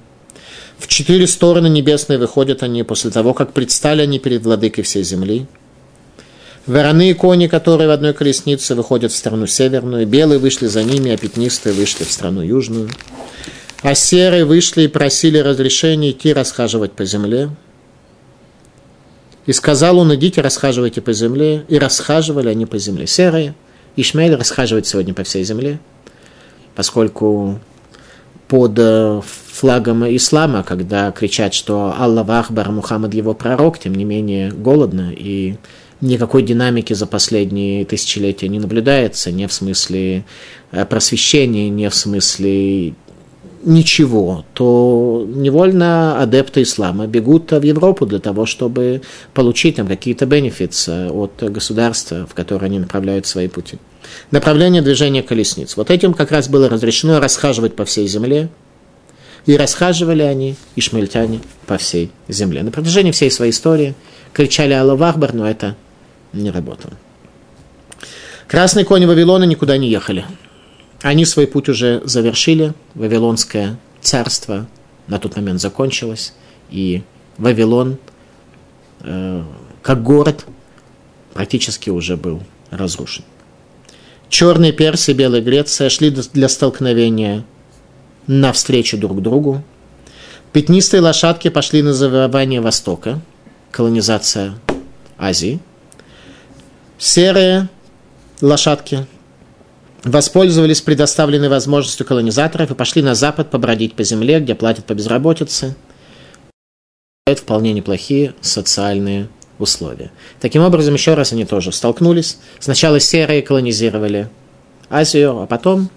[0.77, 5.45] в четыре стороны небесные выходят они после того, как предстали они перед владыкой всей земли–
[6.69, 11.09] Вороны и кони, которые в одной колеснице выходят в страну северную, белые вышли за ними,
[11.09, 12.91] а пятнистые вышли в страну южную.
[13.81, 17.49] А серые вышли и просили разрешения идти расхаживать по земле.
[19.47, 21.65] И сказал он, идите, расхаживайте по земле.
[21.69, 23.07] И расхаживали они по земле.
[23.07, 23.55] Серые.
[23.95, 25.79] Ишмаэль расхаживает сегодня по всей земле,
[26.75, 27.59] поскольку
[28.47, 34.51] под э, флагом ислама, когда кричат, что Аллах Ахбар, Мухаммад его пророк, тем не менее
[34.51, 35.55] голодно, и
[36.01, 40.25] никакой динамики за последние тысячелетия не наблюдается, не в смысле
[40.71, 42.93] э, просвещения, не в смысле
[43.63, 49.01] ничего, то невольно адепты ислама бегут в Европу для того, чтобы
[49.33, 53.77] получить там какие-то бенефиты от государства, в которое они направляют свои пути.
[54.31, 55.75] Направление движения колесниц.
[55.75, 58.49] Вот этим как раз было разрешено расхаживать по всей земле,
[59.45, 62.61] и расхаживали они, ишмаильтяне, по всей земле.
[62.61, 63.95] На протяжении всей своей истории
[64.33, 65.75] кричали Аллах Ахбар, но это
[66.33, 66.93] не работало.
[68.47, 70.25] Красные кони Вавилона никуда не ехали.
[71.01, 72.73] Они свой путь уже завершили.
[72.95, 74.67] Вавилонское царство
[75.07, 76.33] на тот момент закончилось.
[76.71, 77.03] И
[77.37, 77.97] Вавилон,
[79.01, 79.43] э,
[79.81, 80.45] как город,
[81.33, 83.23] практически уже был разрушен.
[84.29, 87.43] Черные персы и белая Греция шли для столкновения
[88.27, 89.63] навстречу друг другу.
[90.53, 93.21] Пятнистые лошадки пошли на завоевание Востока,
[93.71, 94.53] колонизация
[95.17, 95.59] Азии.
[96.99, 97.69] Серые
[98.41, 99.07] лошадки
[100.03, 105.77] воспользовались предоставленной возможностью колонизаторов и пошли на запад побродить по земле, где платят по безработице.
[107.25, 110.11] Это вполне неплохие социальные условия.
[110.41, 112.37] Таким образом, еще раз они тоже столкнулись.
[112.59, 114.29] Сначала серые колонизировали
[114.89, 115.89] Азию, а потом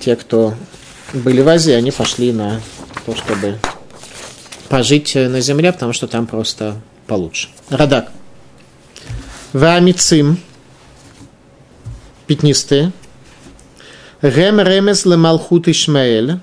[0.00, 0.54] те, кто
[1.12, 2.60] были в Азии, они пошли на
[3.04, 3.58] то, чтобы
[4.68, 7.48] пожить на земле, потому что там просто получше.
[7.68, 8.12] Радак.
[9.52, 10.38] Вамицим,
[12.26, 12.90] пятнистые.
[14.22, 16.38] Гем ремес лемалхут Ишмаэль,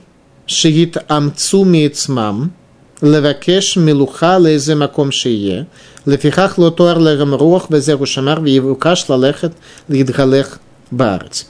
[0.45, 2.53] шиит амцу мецмам,
[3.01, 5.65] левакеш милуха лезе маком шие,
[6.05, 9.53] лефихах лотуар легам рух везеру шамар вивукаш лалехет
[9.87, 10.59] лидгалех
[10.91, 11.45] барц.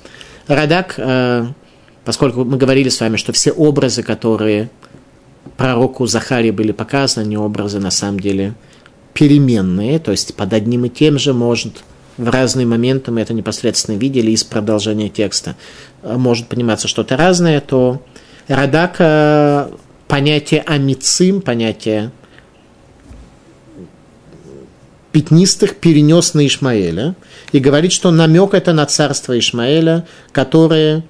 [0.47, 0.97] Радак,
[2.05, 4.69] поскольку мы говорили с вами, что все образы, которые
[5.57, 8.53] пророку Захарии были показаны, не образы на самом деле–
[9.13, 11.83] переменные, то есть под одним и тем же может
[12.17, 15.55] в разные моменты, мы это непосредственно видели из продолжения текста,
[16.03, 18.01] э, может пониматься что-то разное, то
[18.47, 19.69] Радак э,
[20.07, 22.11] понятие амицим, понятие
[25.11, 27.15] пятнистых перенес на Ишмаэля
[27.51, 31.03] и говорит, что намек это на царство Ишмаэля, которые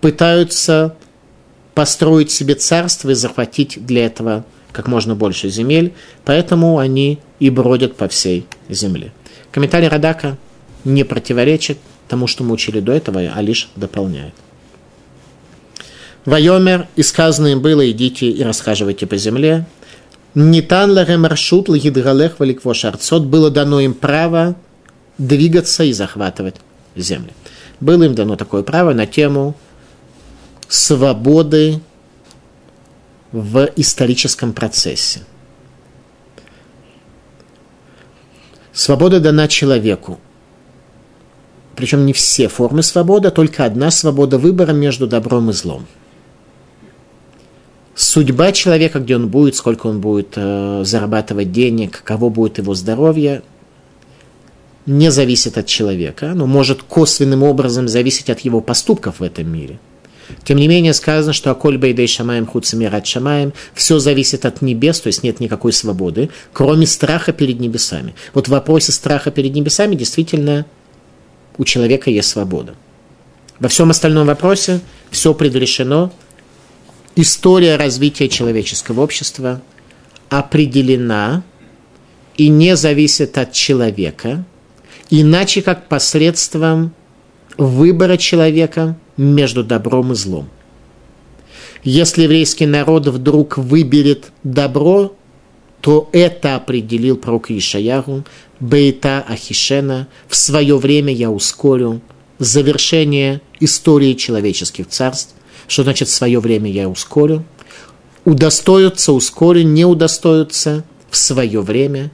[0.00, 0.96] пытаются
[1.74, 5.92] построить себе царство и захватить для этого как можно больше земель,
[6.24, 9.12] поэтому они и бродят по всей земле.
[9.50, 10.36] Комментарий Радака
[10.84, 11.78] не противоречит
[12.08, 14.34] тому, что мы учили до этого, а лишь дополняет.
[16.24, 19.66] Вайомер, и сказано им было, идите и расхаживайте по земле.
[20.34, 24.54] Нитан ларем маршрут лгидгалех валиквош арцот, было дано им право
[25.18, 26.56] двигаться и захватывать
[26.94, 27.32] земли.
[27.80, 29.56] Было им дано такое право на тему
[30.68, 31.80] свободы
[33.32, 35.20] в историческом процессе.
[38.72, 40.18] Свобода дана человеку.
[41.76, 45.86] Причем не все формы свободы, а только одна свобода выбора между добром и злом.
[47.94, 53.42] Судьба человека, где он будет, сколько он будет э, зарабатывать денег, каково будет его здоровье,
[54.86, 59.78] не зависит от человека, но может косвенным образом зависеть от его поступков в этом мире–
[60.44, 65.08] тем не менее, сказано, что Аколь Бейдей Шамаем Хуцамират Шамаем, все зависит от небес, то
[65.08, 68.14] есть нет никакой свободы, кроме страха перед небесами.
[68.34, 70.66] Вот в вопросе страха перед небесами действительно
[71.58, 72.74] у человека есть свобода.
[73.58, 76.12] Во всем остальном вопросе все предрешено.
[77.16, 79.60] История развития человеческого общества
[80.30, 81.42] определена
[82.36, 84.44] и не зависит от человека,
[85.10, 86.94] иначе как посредством
[87.60, 90.48] выбора человека между добром и злом.
[91.84, 95.14] Если еврейский народ вдруг выберет добро,
[95.82, 98.24] то это определил пророк Ишаяру,
[98.60, 102.00] Бейта Ахишена, в свое время я ускорю
[102.38, 105.34] завершение истории человеческих царств.
[105.68, 107.44] Что значит в свое время я ускорю?
[108.24, 112.10] Удостоятся, ускорю, не удостоятся в свое время.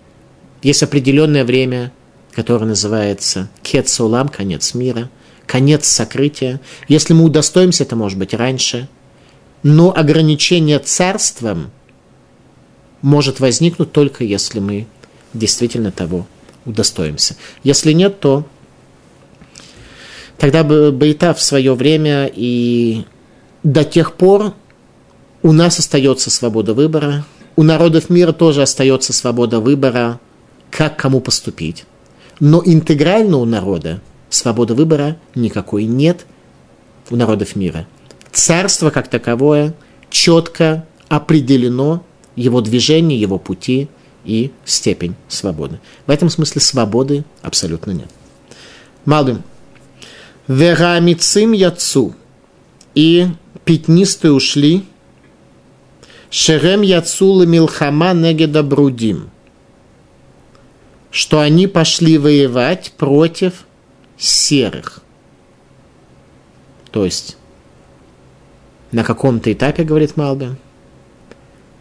[0.62, 1.92] Есть определенное время,
[2.32, 5.08] которое называется Кетсулам, конец мира–
[5.46, 6.60] конец сокрытия.
[6.88, 8.88] Если мы удостоимся, это может быть раньше.
[9.62, 11.70] Но ограничение царством
[13.02, 14.86] может возникнуть только если мы
[15.32, 16.26] действительно того
[16.64, 17.36] удостоимся.
[17.62, 18.46] Если нет, то
[20.38, 23.04] тогда бы Бейта в свое время и
[23.62, 24.54] до тех пор
[25.42, 27.24] у нас остается свобода выбора,
[27.54, 30.20] у народов мира тоже остается свобода выбора,
[30.70, 31.84] как кому поступить.
[32.38, 36.26] Но интегрально у народа свободы выбора никакой нет
[37.10, 37.86] у народов мира.
[38.32, 39.74] царство как таковое
[40.10, 42.02] четко определено,
[42.34, 43.88] его движение, его пути
[44.24, 45.80] и степень свободы.
[46.06, 48.08] В этом смысле свободы абсолютно нет.
[49.04, 49.42] Малдым.
[50.48, 52.14] Верамицим яцу.
[52.94, 53.28] И
[53.64, 54.84] пятнистые ушли.
[56.28, 59.30] Шерем яцу милхама негеда брудим.
[61.10, 63.65] Что они пошли воевать против
[64.18, 65.02] серых.
[66.90, 67.36] То есть
[68.92, 70.56] на каком-то этапе, говорит Малби,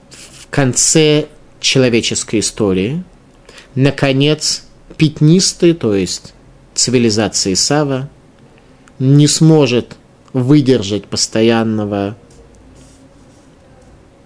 [0.09, 1.27] в конце
[1.59, 3.03] человеческой истории,
[3.75, 4.65] наконец,
[4.97, 6.33] пятнистый, то есть
[6.73, 8.09] цивилизация Исава,
[8.99, 9.95] не сможет
[10.33, 12.17] выдержать постоянного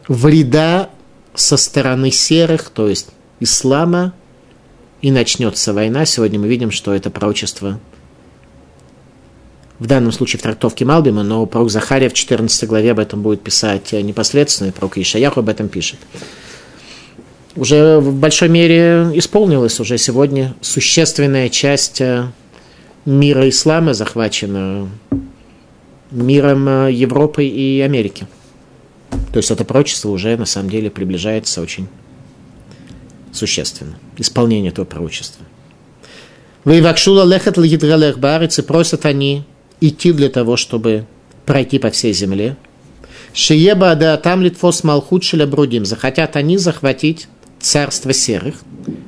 [0.08, 0.90] вреда
[1.36, 4.14] со стороны серых, то есть ислама,
[5.02, 6.06] и начнется война.
[6.06, 7.80] Сегодня мы видим, что это пророчество
[9.80, 13.42] в данном случае в трактовке Малбима, но пророк Захария в 14 главе об этом будет
[13.42, 16.00] писать непосредственно, и пророк Ишаяху об этом пишет.
[17.56, 22.28] Уже в большой мере исполнилась уже сегодня существенная часть э,
[23.06, 24.88] мира ислама захвачена
[26.12, 28.28] миром э, Европы и Америки.
[29.34, 31.88] То есть это пророчество уже на самом деле приближается очень
[33.32, 33.98] существенно.
[34.18, 35.46] Исполнение этого пророчества.
[36.66, 39.44] Вы вакшула лехат лгидралех барец и просят они
[39.82, 41.06] идти для того, чтобы
[41.46, 42.58] пройти по всей земле.
[43.34, 45.86] Шиеба да там литфос малхут брудим.
[45.86, 47.28] Захотят они захватить
[47.60, 48.56] царство серых,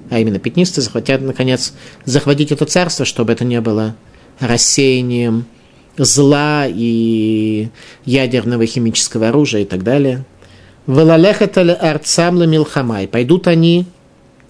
[0.10, 1.74] а именно пятнистые захотят, наконец,
[2.06, 3.96] захватить это царство, чтобы это не было
[4.40, 5.46] рассеянием
[5.98, 7.70] зла и
[8.06, 10.26] ядерного химического оружия и так далее.
[10.88, 13.08] Велалехаталь арцамла милхамай.
[13.08, 13.86] Пойдут они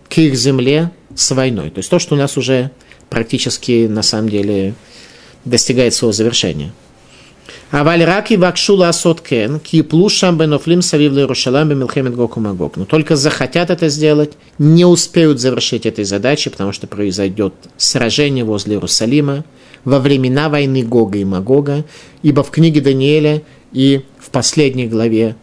[0.10, 1.70] к их земле с войной.
[1.70, 2.72] То есть то, что у нас уже
[3.10, 4.74] практически на самом деле
[5.46, 6.72] достигает своего завершения.
[7.72, 12.76] Аваль раки вакшула асоткен, ки плушам бенофлим савив лерушалам бемилхемет гоку магог.
[12.76, 18.76] Но только захотят это сделать, не успеют завершить этой задачи, потому что произойдет сражение возле
[18.76, 19.46] Иерусалима
[19.86, 21.86] во времена войны Гога и Магога,
[22.24, 25.38] ибо в книге Даниэля и в последней главе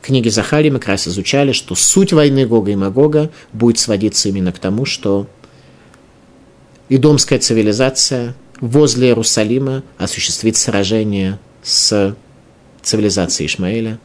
[0.00, 4.52] книги Захарии мы как раз изучали, что суть войны Гога и Магога будет сводиться именно
[4.52, 5.26] к тому, что
[6.88, 12.16] идомская цивилизация возле Иерусалима осуществит сражение с
[12.82, 13.98] цивилизацией Ишмаэля.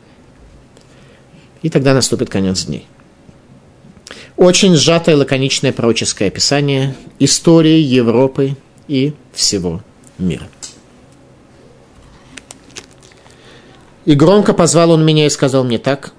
[1.61, 2.87] И тогда наступит конец дней.
[4.35, 9.81] Очень сжатое лаконичное пророческое описание истории Европы и всего
[10.17, 10.47] мира.
[14.05, 16.13] И громко позвал он меня и сказал мне так.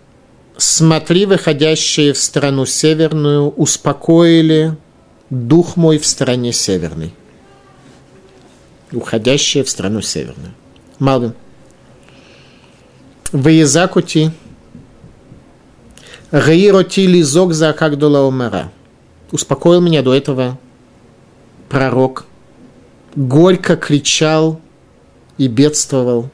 [0.57, 4.77] Смотри, выходящие в страну северную, успокоили
[5.29, 7.13] дух мой в стране северной
[8.95, 10.55] уходящие в страну северную.
[10.99, 11.35] Малвин.
[13.33, 14.33] Ваезакути.
[16.31, 18.73] Гаироти лизок за кагдула умера.
[19.31, 20.59] Успокоил меня до этого
[21.69, 22.27] пророк.
[23.17, 24.61] Горько кричал
[25.39, 26.31] и бедствовал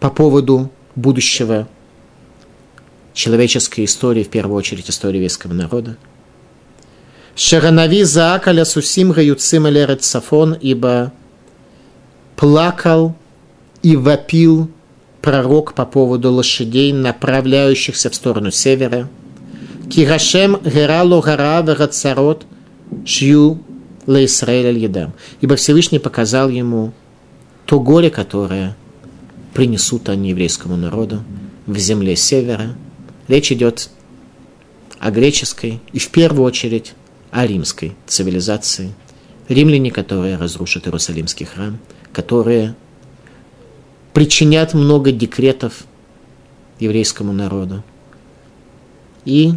[0.00, 1.68] по поводу будущего
[3.14, 5.96] человеческой истории, в первую очередь истории еврейского народа.
[7.34, 9.66] Шаранави заакаля сусим гаюцим
[10.00, 11.12] сафон, ибо
[12.38, 13.16] плакал
[13.82, 14.70] и вопил
[15.20, 19.08] пророк по поводу лошадей, направляющихся в сторону севера.
[19.90, 22.46] Кирашем герало гара вегацарот
[23.04, 23.58] шью
[24.06, 25.14] лаисраэль едам.
[25.40, 26.92] Ибо Всевышний показал ему
[27.66, 28.76] то горе, которое
[29.52, 31.24] принесут они еврейскому народу
[31.66, 32.76] в земле севера.
[33.26, 33.90] Речь идет
[35.00, 36.94] о греческой и в первую очередь
[37.32, 38.94] о римской цивилизации.
[39.48, 41.78] Римляне, которые разрушат Иерусалимский храм–
[42.12, 42.74] которые
[44.12, 45.84] причинят много декретов
[46.80, 47.82] еврейскому народу.
[49.24, 49.52] И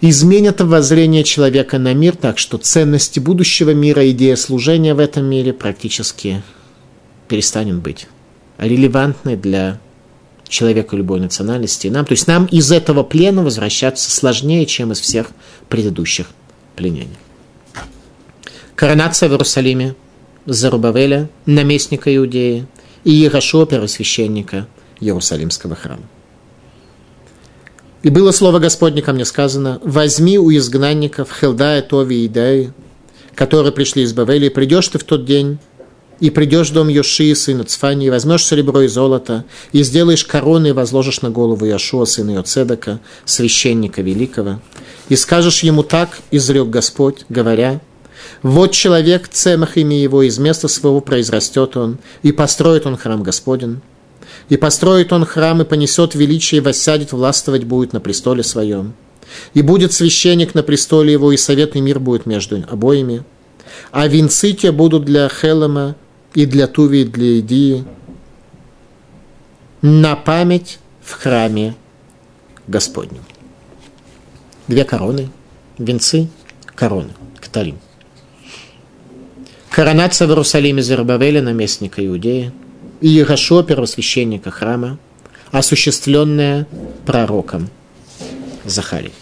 [0.00, 5.52] изменят воззрение человека на мир так, что ценности будущего мира, идея служения в этом мире
[5.52, 6.42] практически
[7.28, 8.08] перестанет быть
[8.58, 9.78] релевантной для
[10.48, 11.88] человека любой национальности.
[11.88, 15.28] Нам, то есть нам из этого плена возвращаться сложнее, чем из всех
[15.68, 16.26] предыдущих
[16.76, 17.16] пленений.
[18.74, 19.94] Коронация в Иерусалиме
[20.46, 22.66] Зарубавеля, наместника Иудеи,
[23.04, 24.66] и Егошуа, первосвященника
[25.00, 26.04] Иерусалимского храма.
[28.02, 32.72] И было слово Господне ко мне сказано, возьми у изгнанников Хелдая, Тови и Идаи,
[33.34, 35.58] которые пришли из Бавели, придешь ты в тот день,
[36.18, 40.68] и придешь в дом Йоши, сына Цфани, и возьмешь серебро и золото, и сделаешь короны,
[40.68, 44.60] и возложишь на голову Яшуа, сына Йоцедека, священника великого,
[45.08, 47.80] и скажешь ему так, изрек Господь, говоря,
[48.42, 53.82] Вот человек, цемах имя его, из места своего произрастет он, и построит он храм Господен.
[54.48, 58.94] И построит он храм, и понесет величие, и воссядет, властвовать будет на престоле своем.
[59.54, 63.22] И будет священник на престоле его, и советный мир будет между обоими.
[63.90, 65.96] А венцы те будут для Хелема,
[66.34, 67.84] и для Туви, и для Идии,
[69.82, 71.74] на память в храме
[72.66, 73.22] Господнем.
[74.68, 75.30] Две короны,
[75.78, 76.28] венцы,
[76.74, 77.10] короны,
[77.40, 77.78] каталим.
[79.72, 82.52] Коронация в Иерусалиме Зербавеля, наместника Иудеи,
[83.00, 84.98] и Иерошуа, первосвященника храма,
[85.50, 86.66] осуществленная
[87.06, 87.70] пророком
[88.66, 89.14] Захарией.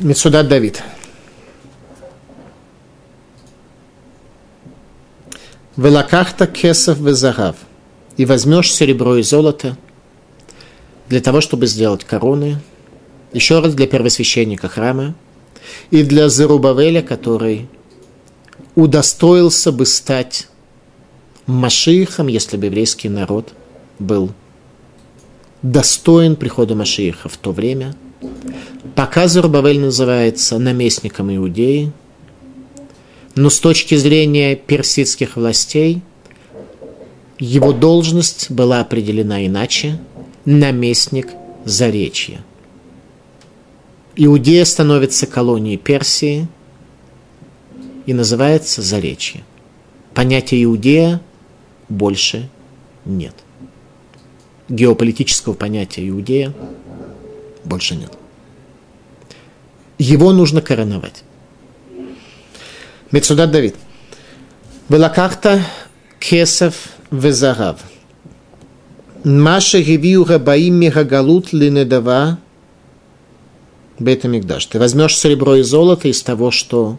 [0.00, 0.82] Мецудат Давид.
[5.78, 7.56] Велакахта кесов везагав.
[8.16, 9.76] И возьмешь серебро и золото
[11.08, 12.60] для того, чтобы сделать короны.
[13.32, 15.14] Еще раз для первосвященника храма
[15.90, 17.68] и для Зарубавеля, который
[18.76, 20.48] удостоился бы стать
[21.46, 23.52] Машиихом, если бы еврейский народ
[23.98, 24.30] был
[25.64, 27.94] достоин прихода Машииха в то время.
[28.94, 31.90] Пока Зарубавель называется наместником Иудеи,
[33.34, 36.02] но с точки зрения персидских властей
[37.44, 39.98] его должность была определена иначе–
[40.44, 41.28] наместник
[41.64, 42.42] Заречья.
[44.16, 46.46] Иудея становится колонией Персии
[48.06, 49.44] и называется Заречье.
[50.12, 51.20] Понятия Иудея
[51.88, 52.48] больше
[53.04, 53.34] нет.
[54.68, 56.54] Геополитического понятия Иудея
[57.64, 58.12] больше нет.
[59.98, 61.24] Его нужно короновать.
[63.10, 63.76] Мецудат Давид.
[64.88, 65.62] Велакахта
[66.18, 67.80] кесов везарав.
[69.24, 72.38] Маша гивию рабаим мегагалут линедава
[73.98, 74.66] Бетамикдаш.
[74.66, 76.98] Ты возьмешь серебро и золото из того, что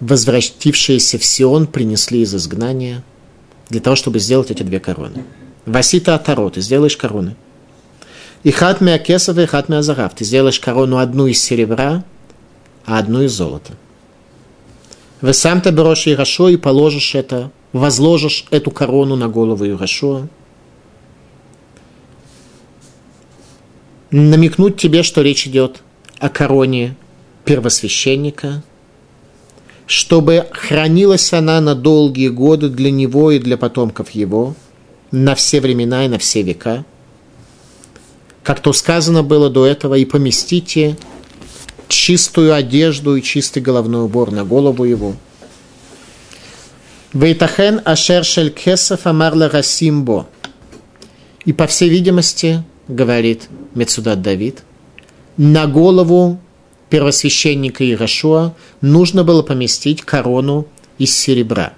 [0.00, 3.04] возвратившиеся в Сион принесли из изгнания,
[3.68, 5.24] для того, чтобы сделать эти две короны.
[5.66, 7.36] Васита Атарот, ты сделаешь короны–
[8.42, 10.14] и хатмя кесов, и хатмя азарав.
[10.14, 12.04] Ты сделаешь корону одну из серебра,
[12.86, 13.74] а одну из золота.
[15.20, 20.28] Вы сам то берешь Ирашо и положишь это, возложишь эту корону на голову Ирашо.
[24.10, 25.82] Намекнуть тебе, что речь идет
[26.18, 26.96] о короне
[27.44, 28.62] первосвященника,
[29.86, 34.54] чтобы хранилась она на долгие годы для него и для потомков его,
[35.10, 36.84] на все времена и на все века–
[38.42, 40.96] как то сказано было до этого, и поместите
[41.88, 45.14] чистую одежду и чистый головной убор на голову его.
[47.12, 50.28] Вейтахен ашер шель кесов амарла расимбо.
[51.44, 54.62] И по всей видимости, говорит Мецудат Давид,
[55.36, 56.38] на голову
[56.88, 60.66] первосвященника Ирашуа нужно было поместить корону
[60.98, 61.72] из серебра.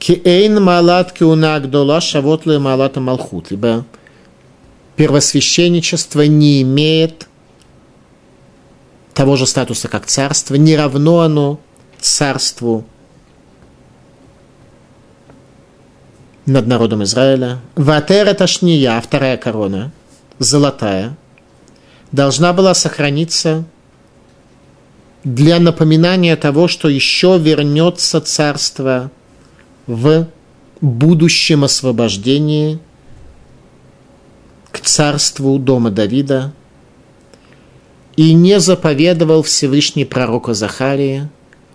[0.00, 3.52] Киэйн малат киуна агдола шавотлы малата малхут.
[3.52, 3.84] Ибо
[4.96, 7.28] первосвященничество не имеет
[9.14, 11.60] того же статуса, как царство, не равно оно
[12.00, 12.86] царству
[16.46, 17.60] над народом Израиля.
[17.76, 19.92] Ватера Ташния, вторая корона,
[20.38, 21.16] золотая,
[22.12, 23.64] должна была сохраниться
[25.24, 29.10] для напоминания того, что еще вернется царство
[29.86, 30.26] в
[30.80, 32.78] будущем освобождении–
[34.70, 36.52] к царству дома Давида,
[38.16, 41.30] и не заповедовал Всевышний пророка Захария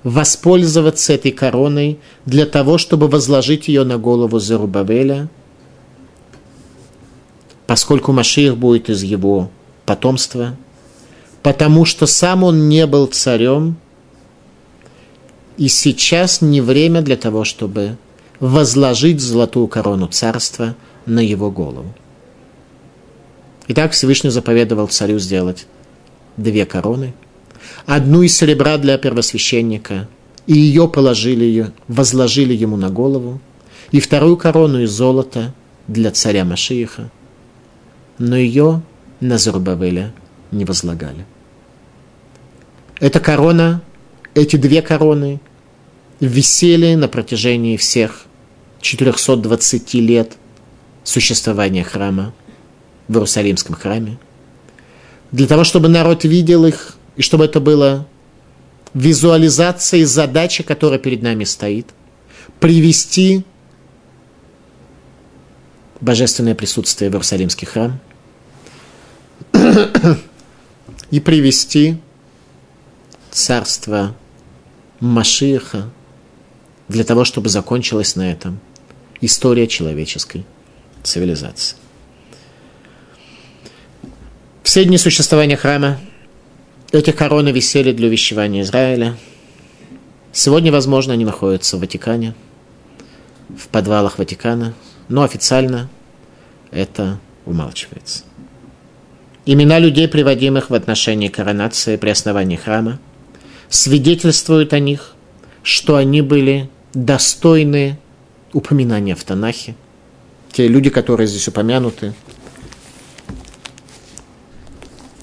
[0.06, 5.30] воспользоваться этой короной для того, чтобы возложить ее на голову Зарубавеля,
[7.66, 9.50] поскольку Машиих будет из его
[9.86, 10.56] потомства,
[11.42, 13.78] потому что сам он не был царем,
[15.58, 17.98] и сейчас не время для того, чтобы
[18.40, 20.76] возложить золотую корону царства
[21.08, 21.92] на его голову.
[23.70, 25.66] Итак, Всевышний заповедовал царю сделать
[26.38, 27.16] две короны.
[27.86, 30.08] Одну из серебра для первосвященника,
[30.48, 33.40] и ее положили, возложили ему на голову,
[33.92, 35.54] и вторую корону из золота
[35.88, 37.10] для царя Машииха,
[38.18, 38.82] но ее
[39.20, 40.14] на Зарубавеля
[40.52, 41.26] не возлагали.
[43.00, 43.82] Эта корона,
[44.34, 45.40] эти две короны
[46.20, 48.26] висели на протяжении всех
[48.82, 50.38] 420 лет
[51.04, 52.34] существования храма–
[53.08, 54.18] в Иерусалимском храме,
[55.32, 58.08] для того, чтобы народ видел их, и чтобы это было
[58.94, 61.88] визуализацией задачи, которая перед нами стоит,
[62.60, 63.44] привести
[66.02, 68.00] божественное присутствие в Иерусалимский храм
[71.12, 71.98] и привести
[73.32, 74.16] царство
[75.00, 75.90] Машиха
[76.88, 78.60] для того, чтобы закончилась на этом
[79.22, 80.46] история человеческой
[81.04, 81.78] цивилизации.
[84.64, 86.00] Все дни существования храма
[86.96, 89.16] эти короны висели для увещевания Израиля.
[90.32, 92.34] Сегодня, возможно, они находятся в Ватикане,
[93.56, 94.74] в подвалах Ватикана,
[95.08, 95.90] но официально
[96.72, 98.24] это умалчивается.
[99.46, 103.00] Имена людей, приводимых в отношении коронации при основании храма,
[103.70, 105.14] свидетельствуют о них,
[105.62, 108.00] что они были достойны
[108.54, 109.76] упоминания в Танахе.
[110.52, 112.14] Те люди, которые здесь упомянуты,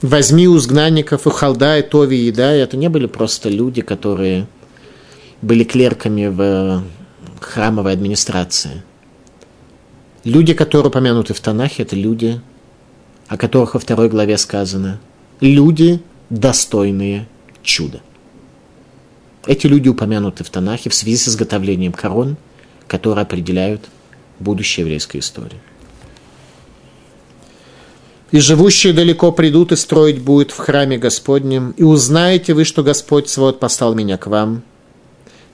[0.02, 4.46] возьми у изгнанников и Халдай, Тови и Едай, это не были просто люди, которые
[5.40, 6.84] были клерками в
[7.40, 8.82] храмовой администрации.
[10.24, 12.40] Люди, которые упомянуты в Танахе, это люди,
[13.28, 15.00] о которых во второй главе сказано,
[15.40, 16.00] люди,
[16.30, 17.26] достойные
[17.62, 18.00] чуда.
[19.46, 22.36] Эти люди упомянуты в Танахе в связи с изготовлением корон,
[22.86, 23.88] которые определяют
[24.38, 25.60] будущее еврейской истории
[28.32, 33.28] и живущие далеко придут и строить будет в храме Господнем, и узнаете вы, что Господь
[33.28, 34.62] свод послал меня к вам,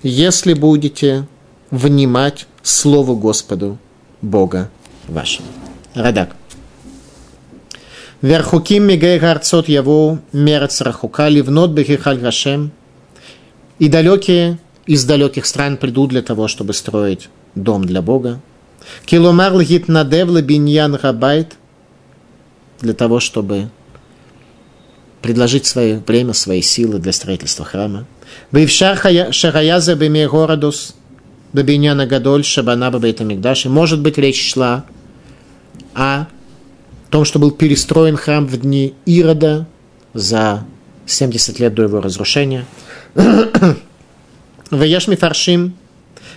[0.02, 1.26] если будете
[1.70, 3.78] внимать Слову Господу,
[4.22, 4.70] Бога
[5.08, 5.46] вашего.
[5.94, 6.36] Радак.
[8.22, 12.70] Верхуким мигей гарцот яву мерец рахука ливнот бехихаль гашем.
[13.78, 18.40] И далекие из далеких стран придут для того, чтобы строить дом для Бога.
[19.04, 21.54] Киломар лгит надев биньян габайт–
[22.80, 23.68] для того, чтобы
[25.22, 28.06] предложить свое время, свои силы для строительства храма.
[28.52, 28.98] Бывшар
[29.32, 30.94] Шараяза Беме Городус
[31.52, 33.66] Бабиняна Гадоль Шабана Бабейтамикдаш.
[33.66, 34.84] И может быть речь шла
[35.94, 36.26] о
[37.10, 39.66] том, что был перестроен храм в дни Ирода
[40.14, 40.64] за
[41.06, 42.64] 70 лет до его разрушения.
[44.70, 45.74] Ваяш Мифаршим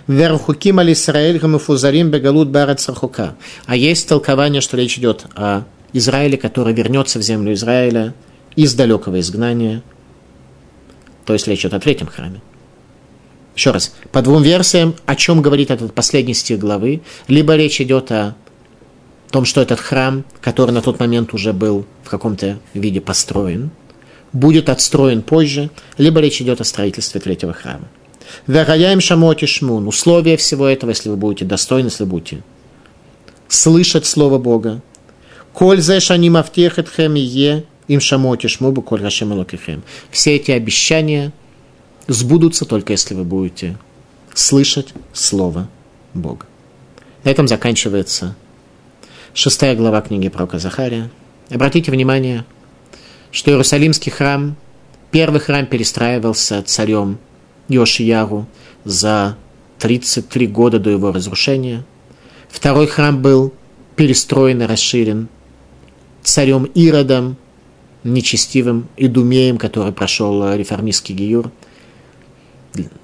[0.08, 3.36] Верхуким Али Исраэль Гамуфузарим Бегалут Барат Сархука.
[3.66, 5.64] А есть толкование, что речь идет о
[5.94, 8.14] Израиля, который вернется в землю Израиля
[8.56, 9.84] из далекого изгнания.
[11.26, 12.42] То есть речь идет о третьем храме.
[13.56, 18.12] Еще раз, по двум версиям, о чем говорит этот последний стих главы, либо речь идет
[18.12, 18.36] о
[19.30, 23.72] том, что этот храм, который на тот момент уже был в каком-то виде построен,
[24.34, 27.88] будет отстроен позже, либо речь идет о строительстве третьего храма.
[28.48, 29.88] Вераяем шамоти шмун.
[29.88, 32.44] Условие всего этого, если вы будете достойны, если вы будете
[33.48, 34.82] слышать Слово Бога,
[35.54, 39.84] Коль зе шаним автехетхем е им шамоти шмобу коль рашем алокихем.
[40.10, 41.34] Все эти обещания
[42.08, 43.78] сбудутся только если вы будете
[44.34, 45.68] слышать Слово
[46.14, 46.45] Бога.
[47.24, 48.36] На этом заканчивается
[49.34, 51.10] шестая глава книги пророка Захария.
[51.49, 52.45] Обратите внимание,
[53.32, 54.56] что Иерусалимский храм,
[55.12, 57.18] первый храм перестраивался царем
[57.68, 58.47] Йошияру
[58.86, 59.38] за
[59.80, 61.84] 33 года до его разрушения.
[62.49, 63.54] Второй храм был
[63.95, 65.28] перестроен и расширен
[66.24, 67.38] царем Иродом,
[68.03, 71.51] нечестивым Идумеем, который прошел э, реформистский гиюр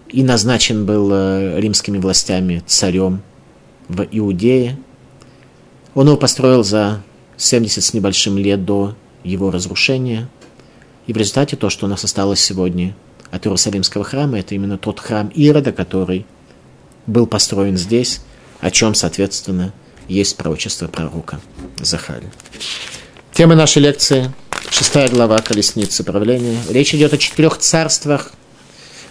[0.09, 3.21] и назначен был э, римскими властями царем
[3.87, 4.77] в Иудее.
[5.93, 7.03] Он его построил за
[7.37, 10.29] 70 с небольшим лет до его разрушения.
[11.05, 12.95] И в результате то, что у нас осталось сегодня
[13.31, 16.25] от Иерусалимского храма, это именно тот храм Ирода, который
[17.05, 18.21] был построен здесь,
[18.59, 19.73] о чем, соответственно,
[20.07, 21.39] есть пророчество пророка
[21.79, 22.31] Захария.
[23.37, 24.33] Тема нашей лекции–
[24.71, 26.57] шестая глава колесницы правления.
[26.71, 28.31] Речь идет о четырех царствах.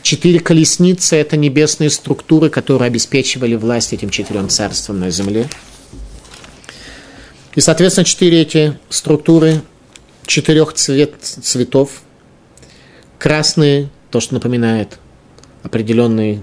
[0.02, 5.48] Четыре колесницы– это небесные структуры, которые обеспечивали власть этим четырем царствам на земле.
[7.54, 9.62] И, соответственно, четыре эти структуры
[10.26, 12.02] четырех цвет, цветов.
[13.20, 14.98] Красный– то, что напоминает
[15.62, 16.40] определенный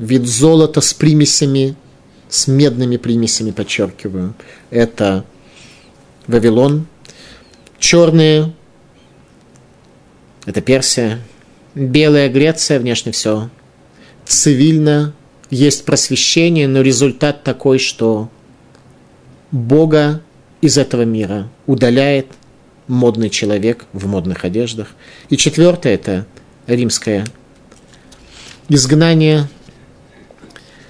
[0.00, 1.76] вид золота с примесями,
[2.28, 4.34] с медными примесями, подчеркиваю.
[4.70, 5.24] Это
[6.26, 6.88] Вавилон–
[7.84, 8.50] черные–
[10.46, 11.20] это Персия,
[11.74, 13.50] белая Греция, внешне все
[14.24, 15.12] цивильно,
[15.50, 18.30] есть просвещение, но результат такой, что
[19.50, 20.22] Бога
[20.62, 22.28] из этого мира удаляет
[22.88, 24.88] модный человек в модных одеждах.
[25.28, 26.26] И четвертое– это
[26.66, 27.26] римское
[28.70, 29.46] изгнание,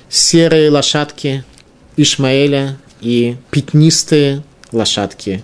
[0.08, 1.44] серые лошадки
[1.96, 5.42] Ишмаэля и пятнистые лошадки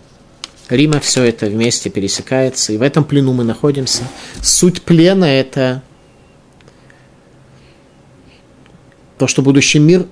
[0.71, 4.05] Рима все это вместе пересекается, и в этом плену мы находимся.
[4.43, 5.83] Суть плена– это
[9.19, 10.07] то, что будущий мир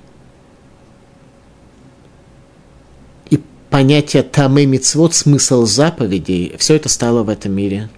[3.71, 7.89] понятие тамы мицвод, смысл заповедей, все это стало в этом мире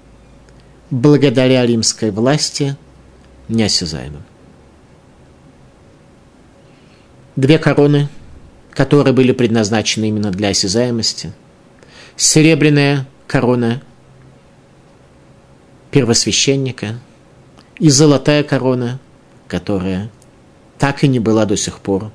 [0.90, 2.76] благодаря римской власти
[3.48, 4.22] неосязаемым.
[7.36, 8.08] Две короны,
[8.72, 11.32] которые были предназначены именно для осязаемости.
[12.22, 13.80] Серебряная корона
[15.90, 16.98] первосвященника
[17.78, 19.00] и золотая корона,
[19.48, 20.10] которая
[20.78, 22.12] так и не была до сих пор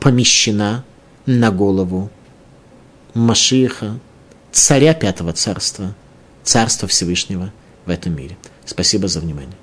[0.00, 0.84] помещена
[1.24, 2.10] на голову
[3.14, 3.98] Машиха,
[4.50, 5.94] царя Пятого Царства,
[6.42, 7.54] Царства Всевышнего
[7.86, 8.36] в этом мире.
[8.66, 9.56] Спасибо за внимание.